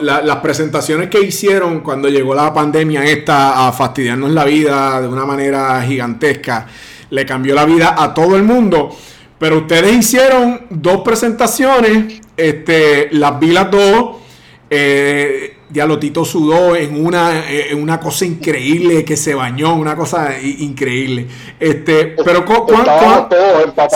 [0.00, 5.24] las presentaciones que hicieron cuando llegó la pandemia esta a fastidiarnos la vida de una
[5.24, 6.66] manera gigantesca,
[7.10, 8.96] le cambió la vida a todo el mundo.
[9.38, 14.25] Pero ustedes hicieron dos presentaciones, este, las vi las dos.
[14.68, 20.38] Eh, Dialotito sudó en una, eh, en una cosa increíble que se bañó, una cosa
[20.40, 21.26] increíble.
[21.58, 22.86] Este, pero ¿cuán,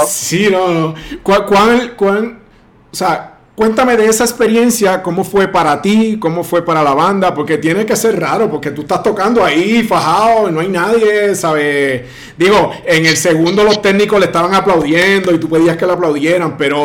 [0.06, 0.94] sí, no, no.
[1.22, 2.40] ¿Cuán, cuán,
[2.92, 3.30] o sea,
[3.61, 7.85] Cuéntame de esa experiencia, cómo fue para ti, cómo fue para la banda, porque tiene
[7.85, 12.05] que ser raro, porque tú estás tocando ahí fajado y no hay nadie, ¿sabes?
[12.38, 16.57] Digo, en el segundo los técnicos le estaban aplaudiendo y tú pedías que le aplaudieran,
[16.57, 16.85] pero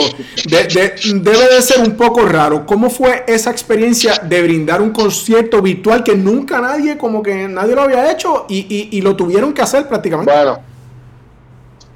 [0.49, 2.65] debe de ser un poco raro.
[2.65, 7.73] ¿Cómo fue esa experiencia de brindar un concierto virtual que nunca nadie, como que nadie
[7.73, 10.33] lo había hecho y, y lo tuvieron que hacer prácticamente?
[10.33, 10.59] Bueno,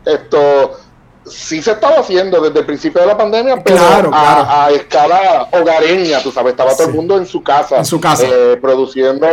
[0.06, 0.72] esto
[1.30, 3.82] sí se estaba haciendo desde el principio de la pandemia, pero
[4.14, 8.26] a, escala hogareña, tú sabes, estaba todo el mundo en su casa, en su casa.
[8.28, 9.28] Eh, produciendo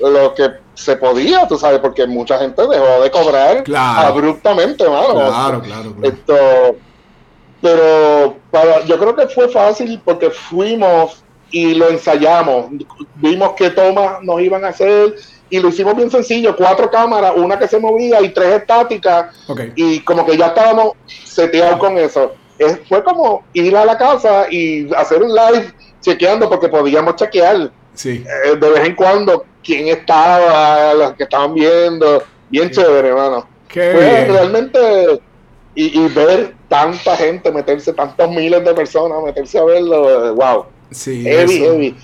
[0.00, 5.14] lo que se podía, tú sabes, porque mucha gente dejó de cobrar abruptamente, mano.
[5.14, 6.76] Claro, claro, Esto,
[7.60, 8.36] pero
[8.86, 12.66] yo creo que fue fácil porque fuimos y lo ensayamos,
[13.16, 15.14] vimos qué tomas nos iban a hacer
[15.50, 19.34] y lo hicimos bien sencillo, cuatro cámaras, una que se movía y tres estáticas,
[19.74, 22.34] y como que ya estábamos seteados con eso.
[22.58, 27.70] Es, fue como ir a la casa y hacer un live chequeando, porque podíamos chequear
[27.94, 28.24] sí.
[28.44, 33.46] Eh, de vez en cuando quién estaba, los que estaban viendo, bien chévere, hermano.
[33.68, 35.20] Fue realmente,
[35.74, 40.66] y, ver tanta gente meterse, tantos miles de personas meterse a verlo, wow.
[40.90, 41.96] Sí, heavy, heavy.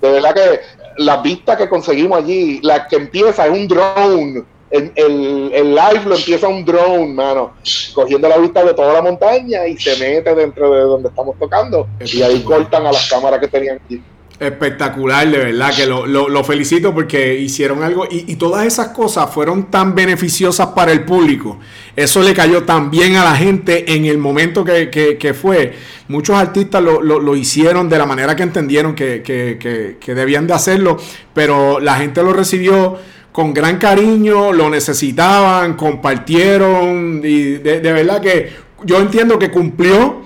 [0.00, 0.60] De verdad que
[0.96, 4.42] las vistas que conseguimos allí, la que empieza es un drone.
[4.70, 7.52] El, el, live lo empieza un drone, mano,
[7.92, 11.86] cogiendo la vista de toda la montaña y se mete dentro de donde estamos tocando.
[12.00, 14.02] Y ahí cortan a las cámaras que tenían aquí.
[14.42, 19.70] Espectacular, de verdad, que lo, lo, felicito porque hicieron algo y, todas esas cosas fueron
[19.70, 21.60] tan beneficiosas para el público.
[21.94, 25.74] Eso le cayó tan bien a la gente en el momento que, que, fue.
[26.08, 30.96] Muchos artistas lo, lo, hicieron de la manera que entendieron que, debían de hacerlo,
[31.32, 32.98] pero la gente lo recibió
[33.30, 38.50] con gran cariño, lo necesitaban, compartieron y de, verdad que
[38.82, 40.22] yo entiendo que cumplió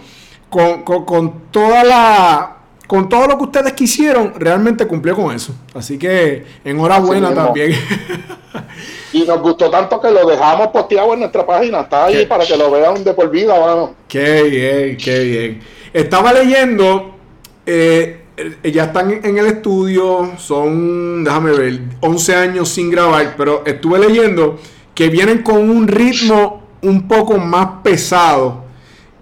[0.48, 2.55] con, con toda la
[2.86, 5.54] con todo lo que ustedes quisieron, realmente cumplió con eso.
[5.74, 7.74] Así que enhorabuena también.
[9.12, 11.80] Y nos gustó tanto que lo dejamos posteado en nuestra página.
[11.80, 13.90] Está ahí para que lo vean de por vida, vamos.
[14.08, 15.60] Qué bien, qué bien.
[15.92, 17.14] Estaba leyendo,
[17.64, 18.24] eh,
[18.62, 24.58] ya están en el estudio, son, déjame ver, 11 años sin grabar, pero estuve leyendo
[24.94, 28.64] que vienen con un ritmo un poco más pesado.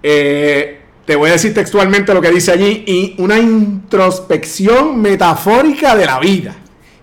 [0.03, 6.07] Eh, te voy a decir textualmente lo que dice allí, y una introspección metafórica de
[6.07, 6.57] la vida.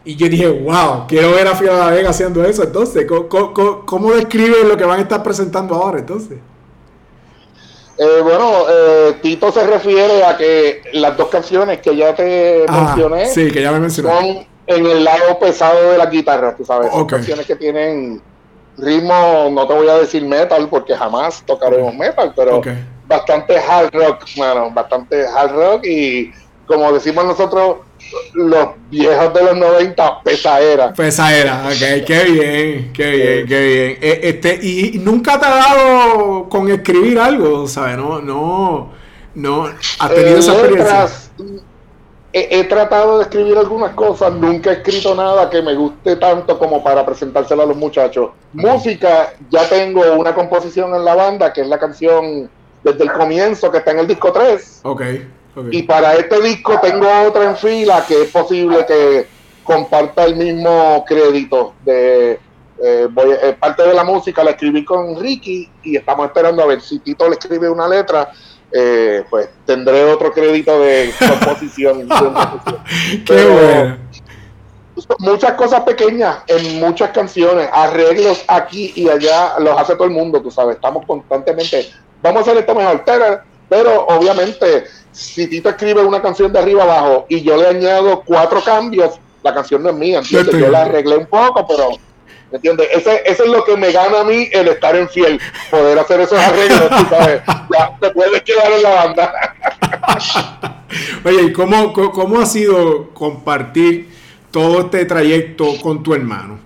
[0.04, 2.64] Y yo dije, wow, quiero ver a Fiona Vega haciendo eso.
[2.64, 3.54] Entonces, ¿cómo,
[3.86, 6.00] cómo, describe lo que van a estar presentando ahora?
[6.00, 6.40] Entonces.
[8.00, 13.28] Eh, bueno, eh, Tito se refiere a que las dos canciones que ya te mencioné
[13.28, 16.92] sí, que ya me son en el lado pesado de la guitarra, tú sabes.
[16.92, 18.20] Son canciones que tienen
[18.78, 22.62] ritmo, no te voy a decir metal porque jamás tocaremos metal, pero
[23.12, 26.32] bastante hard rock, mano, bastante hard rock y
[26.66, 27.78] como decimos nosotros,
[28.34, 30.94] los viejos de los 90, pesaera.
[30.94, 33.98] Pesaera, ok, qué bien, qué bien, qué bien.
[34.02, 37.98] Eh, este, y nunca te ha dado con escribir algo, ¿sabes?
[37.98, 38.92] No, no,
[39.36, 41.08] no, has tenido esa experiencia.
[42.34, 46.82] He, tratado de escribir algunas cosas, nunca he escrito nada que me guste tanto como
[46.82, 48.30] para presentárselo a los muchachos.
[48.54, 52.50] Música, ya tengo una composición en la banda, que es la canción
[52.84, 54.82] desde el comienzo que está en el disco 3.
[54.84, 55.28] Okay,
[55.72, 59.28] Y para este disco tengo otra en fila que es posible que
[59.64, 62.40] comparta el mismo crédito de
[62.84, 66.66] eh, voy, eh, parte de la música la escribí con Ricky y estamos esperando a
[66.66, 68.32] ver si Tito le escribe una letra
[68.72, 72.10] eh, pues tendré otro crédito de composición
[73.26, 73.98] Qué bueno.
[75.20, 80.42] muchas cosas pequeñas en muchas canciones arreglos aquí y allá los hace todo el mundo
[80.42, 81.92] tú sabes estamos constantemente
[82.22, 83.04] vamos a hacer esto mejor,
[83.70, 88.62] pero, obviamente si Tito escribe una canción de arriba abajo y yo le añado cuatro
[88.64, 90.56] cambios, la canción no es mía, ¿entiendes?
[90.58, 91.90] Yo la arreglé un poco, pero
[92.52, 92.88] ¿me entiendes?
[92.94, 96.22] Ese, eso es lo que me gana a mí el estar en fiel, poder hacer
[96.22, 97.42] esos arreglos, sabes,
[97.72, 99.34] ya te puedes quedar en la banda.
[101.26, 104.10] Oye, ¿y cómo, cómo ha sido compartir
[104.50, 106.60] todo este trayecto con tu hermano?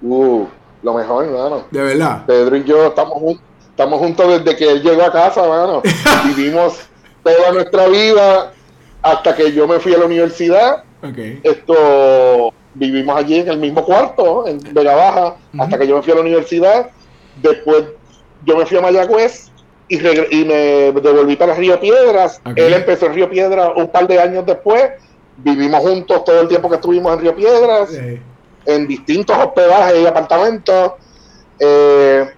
[0.00, 0.46] Uh,
[0.82, 1.64] lo mejor, hermano.
[1.70, 2.26] De verdad.
[2.26, 5.82] Pedro y yo estamos juntos Estamos juntos desde que él llegó a casa, mano.
[6.26, 6.78] Vivimos
[7.22, 8.52] toda nuestra vida
[9.00, 10.84] hasta que yo me fui a la universidad.
[11.42, 16.12] Esto vivimos allí en el mismo cuarto, en Vega Baja, hasta que yo me fui
[16.12, 16.90] a la universidad.
[17.42, 17.84] Después
[18.44, 19.50] yo me fui a Mayagüez
[19.88, 22.40] y, y me devolví para Río Piedras.
[22.54, 24.90] Él empezó en Río Piedras un par de años después.
[25.38, 27.90] Vivimos juntos todo el tiempo que estuvimos en Río Piedras,
[28.66, 30.92] en distintos hospedajes y apartamentos.
[31.58, 32.28] Eh,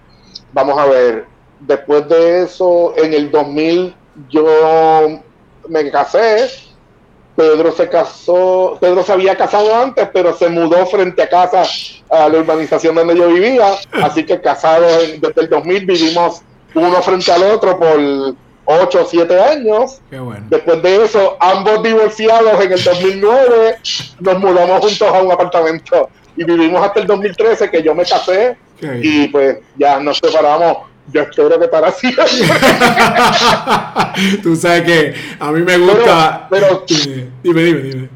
[0.55, 1.25] vamos a ver,
[1.59, 3.93] después de eso, en el 2000
[4.29, 5.19] yo
[5.67, 6.47] me casé,
[7.35, 11.63] Pedro se casó, Pedro se había casado antes, pero se mudó frente a casa
[12.09, 16.41] a la urbanización donde yo vivía, así que casados desde el 2000 vivimos
[16.73, 17.99] uno frente al otro por
[18.63, 19.99] 8 o 7 años.
[20.49, 23.77] Después de eso, ambos divorciados en el 2009,
[24.21, 28.57] nos mudamos juntos a un apartamento y vivimos hasta el 2013 que yo me casé
[28.81, 30.77] y pues ya nos separamos.
[31.11, 32.25] Yo espero que para siempre.
[34.41, 36.47] Tú sabes que a mí me gusta.
[36.49, 38.09] Pero, dime, dime, dime.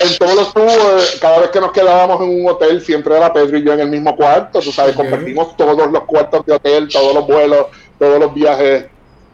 [0.00, 3.58] En todos los tubos, cada vez que nos quedábamos en un hotel, siempre era Pedro
[3.58, 4.58] y yo en el mismo cuarto.
[4.58, 7.66] Tú sabes, compartimos todos los cuartos de hotel, todos los vuelos,
[7.98, 8.86] todos los viajes.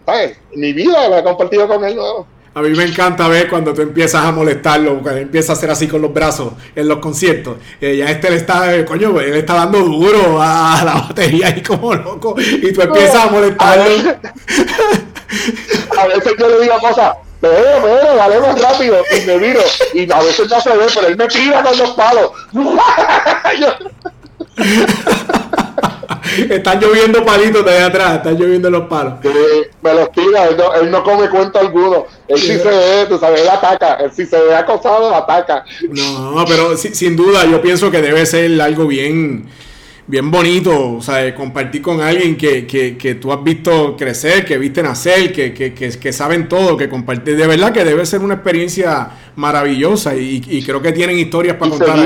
[0.05, 0.39] ¿Sabes?
[0.55, 1.97] Mi vida la he compartido con él.
[1.97, 2.26] ¿no?
[2.55, 5.86] A mí me encanta ver cuando tú empiezas a molestarlo, cuando empieza a hacer así
[5.86, 7.59] con los brazos en los conciertos.
[7.80, 11.62] Eh, ya este le está, eh, coño, él está dando duro a la batería ahí
[11.62, 12.34] como loco.
[12.38, 13.84] Y tú empiezas a molestarlo.
[15.99, 18.96] A veces, yo le digo cosas, pero, pero, dale más rápido.
[19.16, 19.61] Y me miro.
[19.94, 22.32] Y a veces no se ve, pero él me tira con los palos.
[26.51, 29.14] están lloviendo palitos de allá atrás, están lloviendo los palos.
[29.83, 32.07] me los tira, él no, come cuenta alguno.
[32.26, 33.95] Él sí, se ve, tú sabes, él ataca.
[33.95, 35.64] Él si se ve acosado, ataca.
[35.91, 39.49] No, pero sin duda yo pienso que debe ser algo bien
[40.09, 44.57] bien bonito, o sea, compartir con alguien que, que, que, tú has visto crecer, que
[44.57, 48.35] viste nacer, que, que, que, saben todo, que compartir, de verdad que debe ser una
[48.35, 51.99] experiencia maravillosa y, y creo que tienen historias para contar.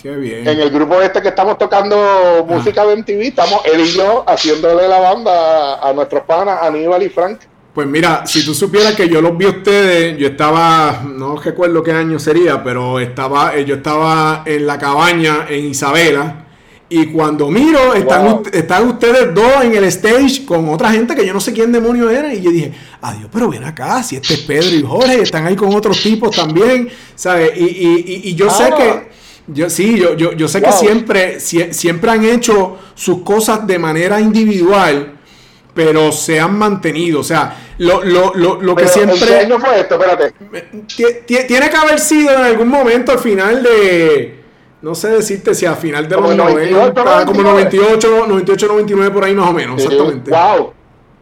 [0.00, 0.46] Qué bien.
[0.46, 4.86] En el grupo este que estamos tocando música de MTV, estamos él y yo haciéndole
[4.86, 7.40] la banda a, nuestros panas, Aníbal y Frank.
[7.74, 11.82] Pues mira, si tú supieras que yo los vi a ustedes, yo estaba, no recuerdo
[11.82, 16.44] qué año sería, pero estaba, eh, yo estaba en la cabaña en Isabela.
[16.90, 21.34] Y cuando miro, están, están ustedes dos en el stage con otra gente que yo
[21.34, 22.32] no sé quién demonio era.
[22.32, 22.72] Y yo dije,
[23.02, 26.34] adiós, pero ven acá, si este es Pedro y Jorge, están ahí con otros tipos
[26.34, 27.52] también, ¿sabes?
[27.56, 28.76] Y, y, y, yo sé ah.
[28.76, 29.08] que
[29.48, 34.20] yo, sí, yo, yo, yo sé que siempre, siempre han hecho sus cosas de manera
[34.20, 35.18] individual,
[35.74, 37.20] pero se han mantenido.
[37.20, 39.46] O sea, lo, lo, lo, lo que siempre.
[39.46, 39.94] no fue esto?
[39.94, 40.34] Espérate.
[41.46, 44.38] Tiene que haber sido en algún momento al final de.
[44.80, 49.34] No sé decirte si al final de los 90, como 98, 98, 99, por ahí
[49.34, 50.30] más o menos, exactamente.
[50.30, 50.72] ¡Wow!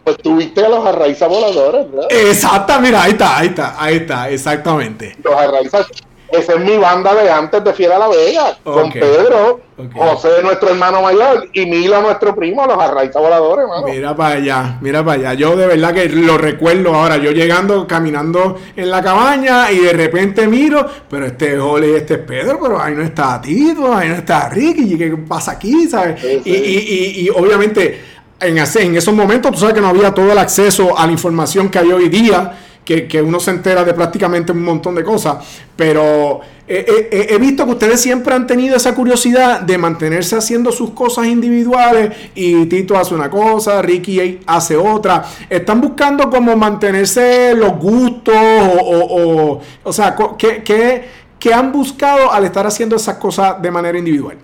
[0.05, 2.09] Pues tuviste a los arraizas voladores, ¿verdad?
[2.11, 5.17] Exacto, mira, ahí está, ahí está, ahí está, exactamente.
[5.25, 5.87] Los arraizas
[6.31, 9.61] esa es mi banda de antes de Fiera La Vega, con Pedro,
[9.95, 15.05] José, nuestro hermano mayor, y Mila, nuestro primo, los arraiza voladores, Mira para allá, mira
[15.05, 15.35] para allá.
[15.35, 17.17] Yo de verdad que lo recuerdo ahora.
[17.19, 21.95] Yo llegando, caminando en la cabaña y de repente miro, pero este es Jole y
[21.95, 25.87] este es Pedro, pero ahí no está Tito, ahí no está Ricky, ¿qué pasa aquí?
[25.87, 26.23] ¿sabes?
[26.25, 30.39] Y, y, y, obviamente en, en esos momentos tú sabes que no había todo el
[30.39, 32.53] acceso a la información que hay hoy día
[32.87, 38.01] que, uno se entera de prácticamente un montón de cosas, pero he, visto que ustedes
[38.01, 43.29] siempre han tenido esa curiosidad de mantenerse haciendo sus cosas individuales y Tito hace una
[43.29, 45.25] cosa, Ricky hace otra.
[45.51, 51.05] Están buscando como mantenerse los gustos o, o, sea, ¿qué,
[51.39, 54.39] qué han buscado al estar haciendo esas cosas de manera individual?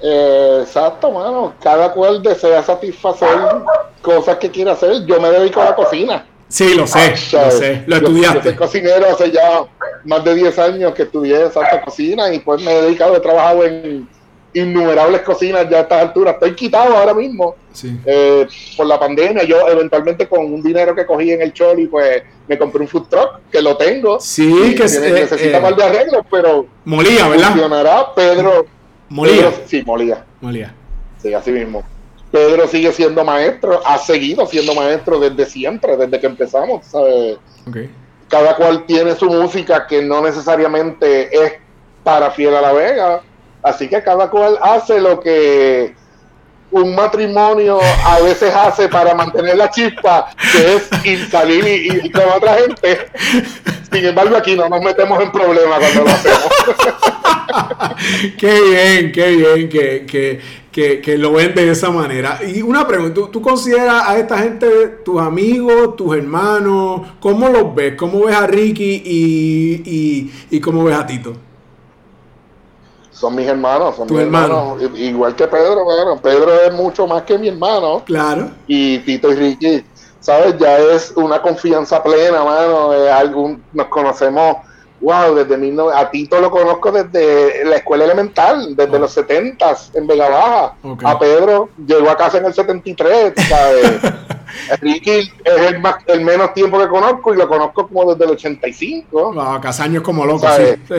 [0.00, 1.54] Eh, exacto, mano.
[1.62, 3.38] Cada cual desea satisfacer
[4.02, 5.04] cosas que quiere hacer.
[5.06, 6.26] Yo me dedico a la cocina.
[6.48, 8.38] Sí, lo sé, lo sé, lo estudiaste.
[8.38, 9.64] Yo, soy cocinero hace ya
[10.04, 13.64] más de 10 años que estudié esa cocina y pues me he dedicado, he trabajado
[13.64, 14.08] en
[14.54, 16.34] innumerables cocinas ya a estas alturas.
[16.34, 19.42] Estoy quitado ahora mismo eh, por la pandemia.
[19.42, 23.08] Yo eventualmente con un dinero que cogí en el Choli, pues me compré un food
[23.08, 24.18] truck, que lo tengo.
[24.20, 27.48] Sí, que necesita más de arreglos, pero molía, ¿verdad?
[27.48, 28.66] Funcionará, Pedro
[29.08, 29.52] Molía.
[29.66, 30.24] sí, molía.
[30.40, 30.74] Molía.
[31.18, 31.84] Sí, así mismo.
[32.30, 37.38] Pedro sigue siendo maestro, ha seguido siendo maestro desde siempre, desde que empezamos, ¿sabes?
[38.28, 41.54] Cada cual tiene su música que no necesariamente es
[42.02, 43.22] para Fiel a la Vega,
[43.62, 45.94] así que cada cual hace lo que
[46.70, 52.24] un matrimonio a veces hace para mantener la chispa, que es ir, salir y, con
[52.36, 53.08] otra gente.
[53.96, 56.48] Sin embargo, aquí no nos metemos en problemas cuando lo hacemos.
[58.38, 60.40] qué bien, qué bien que,
[60.70, 62.40] que, que, lo ven de esa manera.
[62.46, 64.66] Y una pregunta, ¿tú, consideras a esta gente
[65.02, 67.06] tus amigos, tus hermanos?
[67.20, 67.94] ¿Cómo los ves?
[67.96, 71.32] ¿Cómo ves a Ricky y, y, y cómo ves a Tito?
[73.12, 77.38] son mis hermanos, son mis hermanos, igual que Pedro, bueno, Pedro es mucho más que
[77.38, 78.02] mi hermano.
[78.04, 78.50] Claro.
[78.66, 79.84] Y Tito y Ricky,
[80.26, 80.58] ¿sabes?
[80.58, 84.56] Ya es una confianza plena, mano, algún, nos conocemos,
[85.00, 90.06] wow, desde mil a Tito lo conozco desde la escuela elemental, desde los 70 en
[90.08, 90.74] Vega Baja.
[91.04, 94.00] A Pedro llegó a casa en el 73, ¿sabes?
[94.80, 98.30] Ricky es el, más, el menos tiempo que conozco y lo conozco como desde el
[98.32, 99.32] 85.
[99.32, 100.96] Wow, años como loco, sí.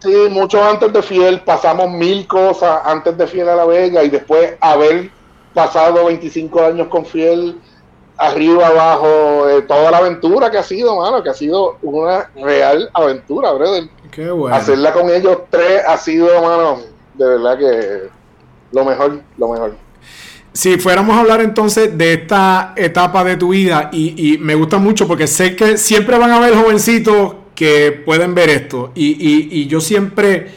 [0.00, 4.08] Sí, mucho antes de Fiel, pasamos mil cosas antes de Fiel a la Vega y
[4.08, 5.10] después haber
[5.54, 7.60] pasado 25 años con Fiel,
[8.16, 12.90] arriba, abajo, eh, toda la aventura que ha sido, mano, que ha sido una real
[12.94, 13.88] aventura, brother.
[14.10, 14.56] Qué bueno.
[14.56, 16.80] Hacerla con ellos tres ha sido, mano,
[17.14, 18.08] de verdad que
[18.72, 19.74] lo mejor, lo mejor.
[20.52, 24.78] Si fuéramos a hablar entonces de esta etapa de tu vida, y, y me gusta
[24.78, 28.92] mucho porque sé que siempre van a haber jovencitos que pueden ver esto.
[28.94, 30.52] Y, yo siempre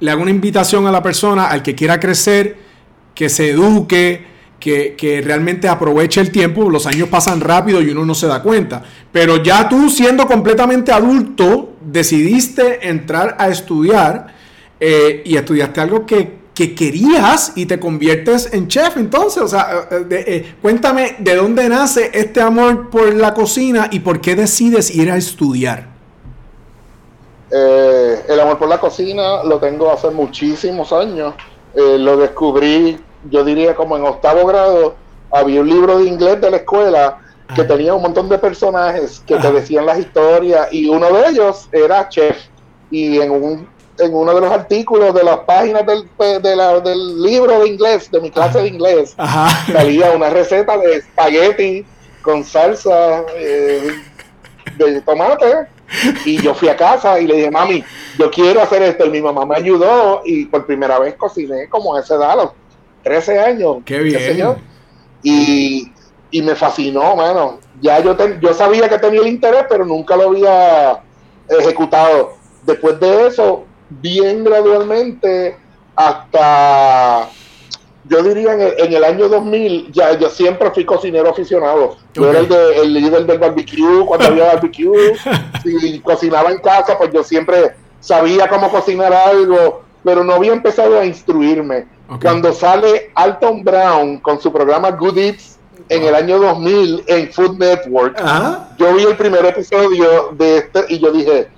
[0.00, 2.56] le hago una invitación a la persona, al que quiera crecer,
[3.14, 4.26] que se eduque,
[4.58, 6.68] que, realmente aproveche el tiempo.
[6.70, 8.82] Los años pasan rápido y uno no se da cuenta.
[9.12, 14.34] Pero ya tú siendo completamente adulto, decidiste entrar a estudiar
[14.80, 18.96] eh, y estudiaste algo que, querías y te conviertes en chef.
[18.96, 24.00] Entonces, o sea, eh, eh, cuéntame de dónde nace este amor por la cocina y
[24.00, 25.86] por qué decides ir a estudiar.
[27.48, 31.34] El amor por la cocina lo tengo hace muchísimos años.
[31.76, 32.98] Lo descubrí,
[33.30, 34.94] yo diría como en octavo grado.
[35.30, 37.18] Había un libro de inglés de la escuela
[37.54, 41.68] que tenía un montón de personajes que te decían las historias y uno de ellos
[41.72, 42.36] era chef.
[42.90, 46.08] Y en, un, en uno de los artículos de las páginas del,
[46.82, 49.14] del libro de inglés, de mi clase de inglés,
[49.72, 51.86] salía una receta de espagueti
[52.22, 53.92] con salsa eh,
[54.76, 55.68] de tomate
[56.24, 57.82] y yo fui a casa y le dije, mami,
[58.18, 59.06] yo quiero hacer esto.
[59.06, 62.52] Y mi mamá me ayudó y por primera vez cociné como a esa edad,
[63.08, 63.78] 13 años.
[63.86, 64.56] Qué bien.
[65.22, 65.90] y,
[66.30, 67.58] y, me fascinó, mano.
[67.80, 71.00] Ya yo, yo sabía que tenía el interés, pero nunca lo había
[71.48, 72.34] ejecutado.
[72.66, 75.56] Después de eso, bien gradualmente,
[75.96, 77.30] hasta
[78.04, 81.96] yo diría en el, año 2000, ya yo siempre fui cocinero aficionado.
[82.14, 85.14] Yo era el, líder del barbecue cuando había barbecue.
[85.62, 90.98] Si cocinaba en casa, pues yo siempre sabía cómo cocinar algo, pero no había empezado
[90.98, 91.86] a instruirme.
[92.20, 97.58] Cuando sale Alton Brown con su programa Good Eats en el año 2000 en Food
[97.58, 98.18] Network,
[98.78, 101.48] yo vi el primer episodio de este y yo dije,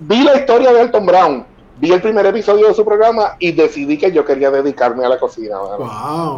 [0.00, 3.98] vi la historia de Alton Brown vi el primer episodio de su programa y decidí
[3.98, 5.56] que yo quería dedicarme a la cocina.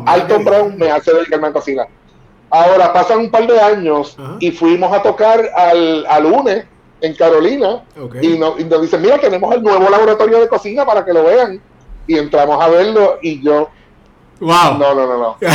[0.07, 1.87] Alton Brown me hace dedicarme a la cocina.
[2.51, 6.67] Ahora pasan un par de años y fuimos a tocar al, al UNE
[7.01, 7.85] en Carolina
[8.21, 11.25] y, nos, y, nos, dicen, mira, tenemos el nuevo laboratorio de cocina para que lo
[11.25, 11.61] vean.
[12.09, 13.71] Y entramos a verlo y yo...
[14.41, 14.79] Wow.
[14.79, 15.37] No, no, no, no.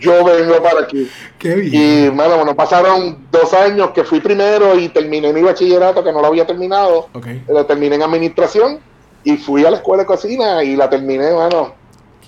[0.00, 1.10] yo vengo para aquí.
[1.38, 1.72] Qué bien.
[1.74, 6.20] Y bueno, bueno, pasaron dos años que fui primero y terminé mi bachillerato, que no
[6.20, 7.08] lo había terminado.
[7.48, 8.80] Lo terminé en administración
[9.24, 11.74] y fui a la escuela de cocina y la terminé, mano.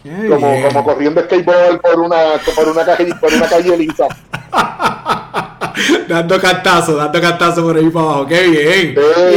[0.03, 2.17] Como, como, corriendo skateboard por una,
[2.57, 4.09] por una calle, por una calle lisa.
[6.09, 8.27] dando cartazo, dando cartazo por ahí para abajo.
[8.27, 8.95] Qué bien.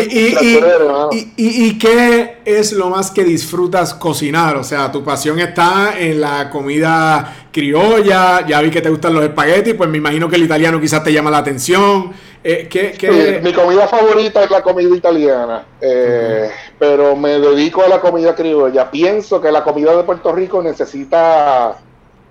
[0.09, 4.57] y, y, y, qué es lo más que disfrutas cocinar?
[4.57, 8.45] O sea, tu pasión está en la comida criolla.
[8.45, 11.13] Ya vi que te gustan los espaguetis, pues me imagino que el italiano quizás te
[11.13, 12.11] llama la atención.
[12.47, 18.35] Eh, mi comida favorita es la comida italiana, eh, pero me dedico a la comida
[18.35, 18.91] criolla.
[18.91, 21.79] Pienso que la comida de Puerto Rico necesita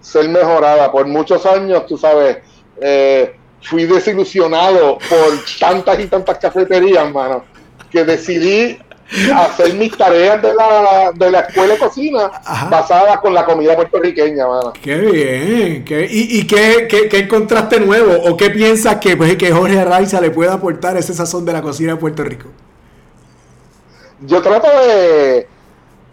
[0.01, 0.93] ser mejorada.
[0.93, 2.39] Por muchos años, tú sabes,
[2.81, 7.45] eh, fui desilusionado por tantas y tantas cafeterías, mano,
[7.91, 8.79] que decidí
[9.35, 12.31] hacer mis tareas de la, de la escuela de cocina
[12.71, 14.73] basadas con la comida puertorriqueña, mano.
[14.81, 15.85] Qué bien.
[16.11, 18.13] ¿Y, y qué, qué, encontraste nuevo?
[18.29, 21.63] ¿O qué piensas que, pues, que Jorge Araiza le puede aportar ese sazón de la
[21.63, 22.49] cocina de Puerto Rico?
[24.21, 25.47] Yo trato de,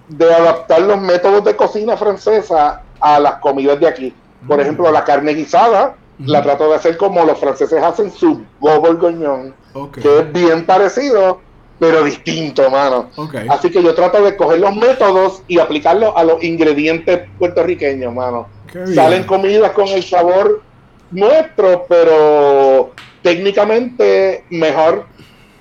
[0.10, 4.14] de adaptar los métodos de cocina francesa a las comidas de aquí.
[4.48, 4.62] Por mm.
[4.62, 9.56] ejemplo, la carne guisada la trato de hacer como los franceses hacen su bobo goñón,
[9.94, 11.42] que es bien parecido,
[11.82, 13.10] pero distinto, mano.
[13.50, 18.48] Así que yo trato de coger los métodos y aplicarlos a los ingredientes puertorriqueños, mano.
[18.94, 20.62] Salen comidas con el sabor
[21.10, 22.92] nuestro, pero
[23.24, 25.08] técnicamente mejor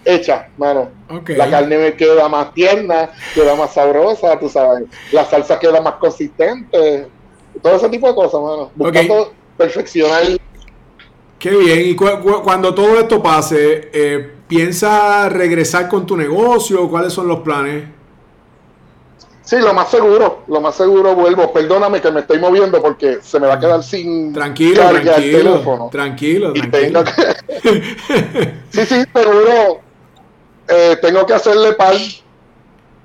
[0.05, 0.91] hecha, mano.
[1.27, 4.91] La carne me queda más tierna, queda más sabrosa, tú sabes.
[5.13, 7.07] La salsa queda más consistente.
[7.63, 8.71] Todo ese tipo de cosas, mano.
[8.75, 10.23] Buscando perfeccionar.
[11.39, 11.81] Qué bien.
[11.87, 16.91] Y cuando todo esto pase, eh, ¿Piensas regresar con tu negocio?
[16.91, 17.85] ¿Cuáles son los planes?
[19.45, 21.53] Sí, lo más seguro, lo más seguro vuelvo.
[21.53, 25.89] Perdóname que me estoy moviendo porque se me va a quedar sin tranquilo, tranquilo, teléfono.
[25.89, 27.05] Tranquilo, tranquilo.
[28.71, 29.81] sí, sí, seguro.
[30.67, 31.95] Eh, tengo que hacerle par,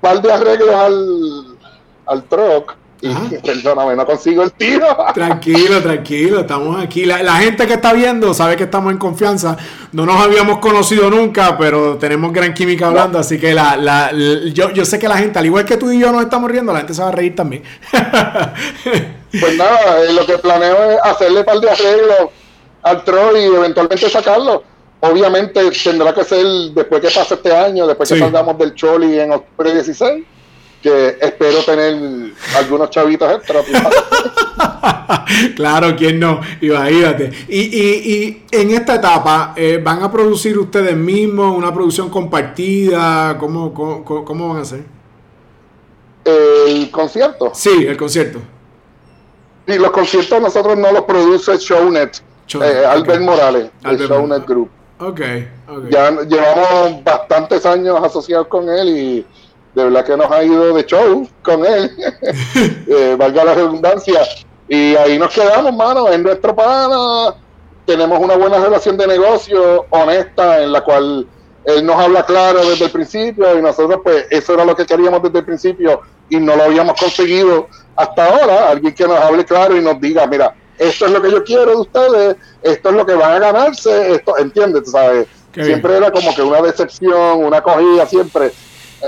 [0.00, 1.56] par de arreglos al,
[2.06, 2.74] al truck
[3.44, 4.86] Perdóname, no consigo el tiro.
[5.14, 7.04] Tranquilo, tranquilo, estamos aquí.
[7.04, 9.56] La, gente que está viendo sabe que estamos en confianza.
[9.92, 14.10] No nos habíamos conocido nunca, pero tenemos gran química hablando, así que la,
[14.52, 16.72] yo, yo sé que la gente, al igual que tú y yo nos estamos riendo,
[16.72, 17.62] la gente se va a reír también.
[19.40, 22.30] pues nada, eh, lo que planeo es hacerle par de arreglos
[22.82, 24.62] al Troy y eventualmente sacarlo.
[25.00, 26.44] Obviamente tendrá que ser
[26.74, 30.24] después que pase este año, después que salgamos del Choli en octubre 16
[30.86, 33.60] que espero tener algunos chavitos extra.
[35.56, 36.40] claro, ¿quién no?
[36.60, 37.32] Imagínate.
[37.48, 43.36] Y, y, y en esta etapa, eh, ¿van a producir ustedes mismos una producción compartida?
[43.36, 44.84] ¿Cómo, cómo, van a hacer?
[46.24, 47.50] ¿El concierto?
[47.52, 48.38] Sí, el concierto.
[49.66, 52.22] Y los conciertos nosotros no los produce Shownet,
[52.62, 54.70] eh, Albert Morales, el Shownet Group.
[55.00, 55.20] Ok,
[55.68, 55.88] ok.
[55.90, 59.26] Ya llevamos bastantes años asociados con él y
[59.76, 61.90] de verdad que nos ha ido de show con él,
[62.88, 64.22] eh, valga la redundancia.
[64.66, 67.34] Y ahí nos quedamos, mano, en nuestro pana.
[67.84, 71.26] Tenemos una buena relación de negocio, honesta, en la cual
[71.66, 75.22] él nos habla claro desde el principio y nosotros, pues, eso era lo que queríamos
[75.22, 76.00] desde el principio
[76.30, 78.70] y no lo habíamos conseguido hasta ahora.
[78.70, 81.66] Alguien que nos hable claro y nos diga, mira, esto es lo que yo quiero
[81.66, 84.90] de ustedes, esto es lo que van a ganarse, esto, ¿entiendes?
[84.90, 85.26] ¿Sabes?
[85.64, 88.52] siempre era como que una decepción, una cogida, siempre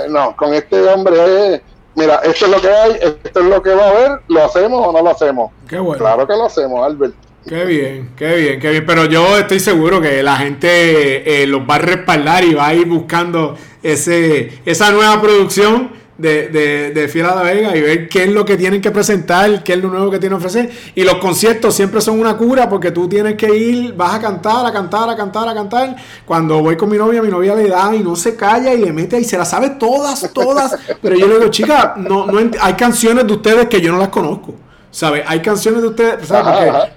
[0.09, 1.61] no, con este hombre
[1.95, 4.87] mira, esto es lo que hay, esto es lo que va a haber, ¿lo hacemos
[4.87, 5.51] o no lo hacemos?
[5.67, 5.99] Qué bueno.
[5.99, 7.13] Claro que lo hacemos, Albert.
[7.47, 8.85] Qué bien, qué bien, qué bien.
[8.85, 12.73] Pero yo estoy seguro que la gente eh, los va a respaldar y va a
[12.73, 18.25] ir buscando ese, esa nueva producción de, de, de Fiera de Vega y ver qué
[18.25, 20.69] es lo que tienen que presentar, qué es lo nuevo que tienen que ofrecer.
[20.93, 24.65] Y los conciertos siempre son una cura porque tú tienes que ir, vas a cantar,
[24.65, 25.95] a cantar, a cantar, a cantar.
[26.25, 28.91] Cuando voy con mi novia, mi novia le da y no se calla y le
[28.91, 30.75] mete y se las sabe todas, todas.
[31.01, 34.09] Pero yo le digo, chica, no, no hay canciones de ustedes que yo no las
[34.09, 34.55] conozco.
[34.91, 35.23] ¿Sabes?
[35.27, 36.27] Hay canciones de ustedes,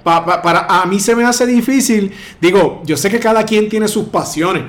[0.02, 2.12] para a mí se me hace difícil.
[2.40, 4.64] Digo, yo sé que cada quien tiene sus pasiones,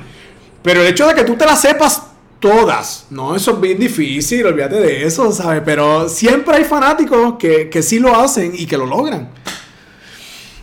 [0.61, 2.01] pero el hecho de que tú te las sepas
[2.43, 3.05] todas.
[3.09, 5.61] No, eso es bien difícil, olvídate de eso, ¿sabes?
[5.63, 9.29] Pero siempre hay fanáticos que, que sí lo hacen y que lo logran.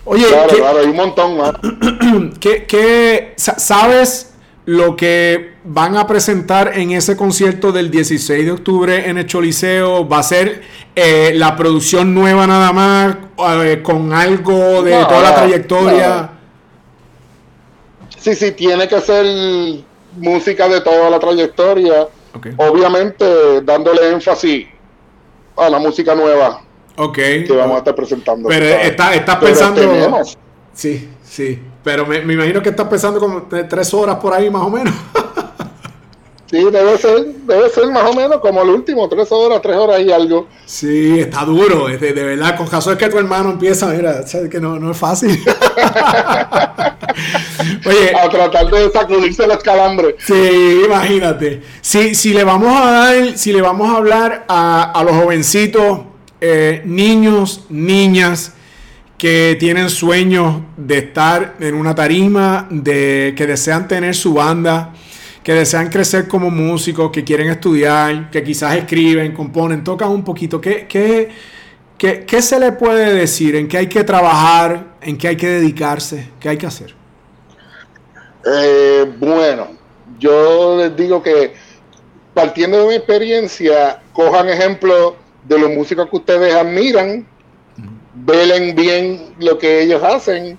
[0.05, 1.53] Oye, claro, claro, hay un montón más.
[2.39, 4.35] ¿qué, sabes
[4.67, 10.07] lo que van a presentar en ese concierto del 16 de octubre en el Choliseo?
[10.07, 10.61] ¿Va a ser
[10.95, 13.17] eh, la producción nueva nada más,
[13.65, 16.31] eh, con algo de toda la trayectoria?
[18.19, 19.25] Sí, sí, tiene que ser
[20.21, 22.09] música de toda la trayectoria,
[22.57, 24.67] obviamente dándole énfasis
[25.57, 26.63] a la música nueva
[27.15, 28.49] que vamos a estar presentando.
[28.49, 29.83] Pero estás pensando...
[30.73, 34.63] Sí, sí, pero me, me, imagino que estás pensando como tres horas por ahí más
[34.63, 34.95] o menos.
[36.51, 40.01] Sí, debe ser, debe ser más o menos como el último, tres horas, tres horas
[40.01, 40.49] y algo.
[40.67, 44.51] Sí, está duro, de, de verdad, con caso es que tu hermano empieza, mira, sabes
[44.51, 45.31] que no, no es fácil.
[47.87, 50.15] Oye, a tratar de sacudirse los calambres.
[50.19, 51.63] Sí, imagínate.
[51.81, 56.01] Si, si le vamos a dar, si le vamos a hablar a, a los jovencitos,
[56.41, 58.55] eh, niños, niñas,
[59.19, 64.95] que tienen sueños de estar en una tarima, de que desean tener su banda,
[65.43, 70.59] que desean crecer como músicos, que quieren estudiar, que quizás escriben, componen, tocan un poquito.
[70.59, 71.29] ¿Qué, qué,
[71.99, 73.57] qué, se le puede decir?
[73.57, 74.97] ¿En qué hay que trabajar?
[75.03, 76.31] ¿En qué hay que dedicarse?
[76.41, 77.00] ¿Qué hay que hacer?
[78.47, 79.69] Eh, bueno,
[80.19, 81.55] yo les digo que
[82.35, 87.27] partiendo de mi experiencia, cojan ejemplo de los músicos que ustedes admiran,
[88.15, 90.59] velen bien lo que ellos hacen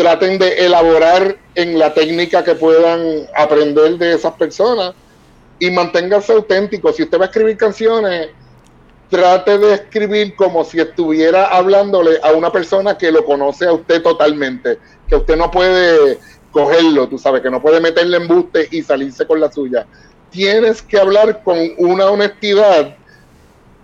[0.00, 4.94] traten de elaborar en la técnica que puedan aprender de esas personas
[5.58, 6.96] y manténganse auténticos.
[6.96, 8.28] Si usted va a escribir canciones,
[9.10, 14.02] trate de escribir como si estuviera hablándole a una persona que lo conoce a usted
[14.02, 16.18] totalmente, que usted no puede
[16.50, 19.86] cogerlo, tú sabes, que no puede meterle embuste y salirse con la suya.
[20.30, 22.96] Tienes que hablar con una honestidad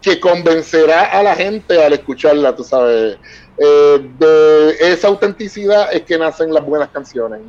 [0.01, 3.17] que convencerá a la gente al escucharla, tú sabes.
[3.59, 7.41] Eh, de esa autenticidad es que nacen las buenas canciones.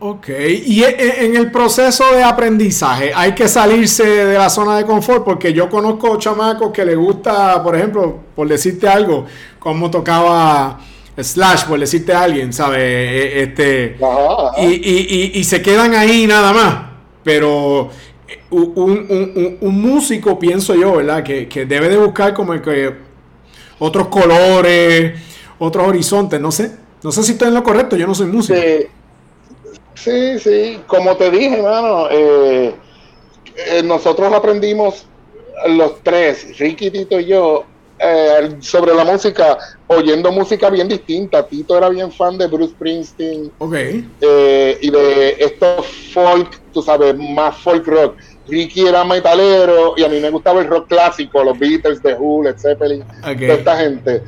[0.00, 4.76] Ok, y e, e, en el proceso de aprendizaje hay que salirse de la zona
[4.76, 9.24] de confort porque yo conozco chamacos que le gusta, por ejemplo, por decirte algo,
[9.58, 10.78] como tocaba
[11.16, 12.80] Slash, por decirte a alguien, ¿sabes?
[12.80, 13.96] E, este,
[14.58, 16.76] Y, se quedan ahí nada más,
[17.22, 17.90] pero
[18.50, 21.22] un, músico, pienso yo, ¿verdad?
[21.22, 22.94] Que, debe de buscar como que
[23.78, 25.20] otros colores,
[25.58, 28.58] otros horizontes, no sé, no sé si estoy en lo correcto, yo no soy músico.
[29.94, 32.74] Sí, sí, como te dije, hermano, eh,
[33.56, 35.06] eh, nosotros aprendimos
[35.68, 37.64] los tres, Ricky, Tito y yo,
[37.98, 41.46] eh, sobre la música, oyendo música bien distinta.
[41.46, 44.08] Tito era bien fan de Bruce Springsteen okay.
[44.80, 48.16] y de estos folk, tú sabes, más folk rock.
[48.46, 52.44] Ricky era metalero y a mí me gustaba el rock clásico, los Beatles, The Who,
[52.44, 54.22] Led Zeppelin, toda esta gente.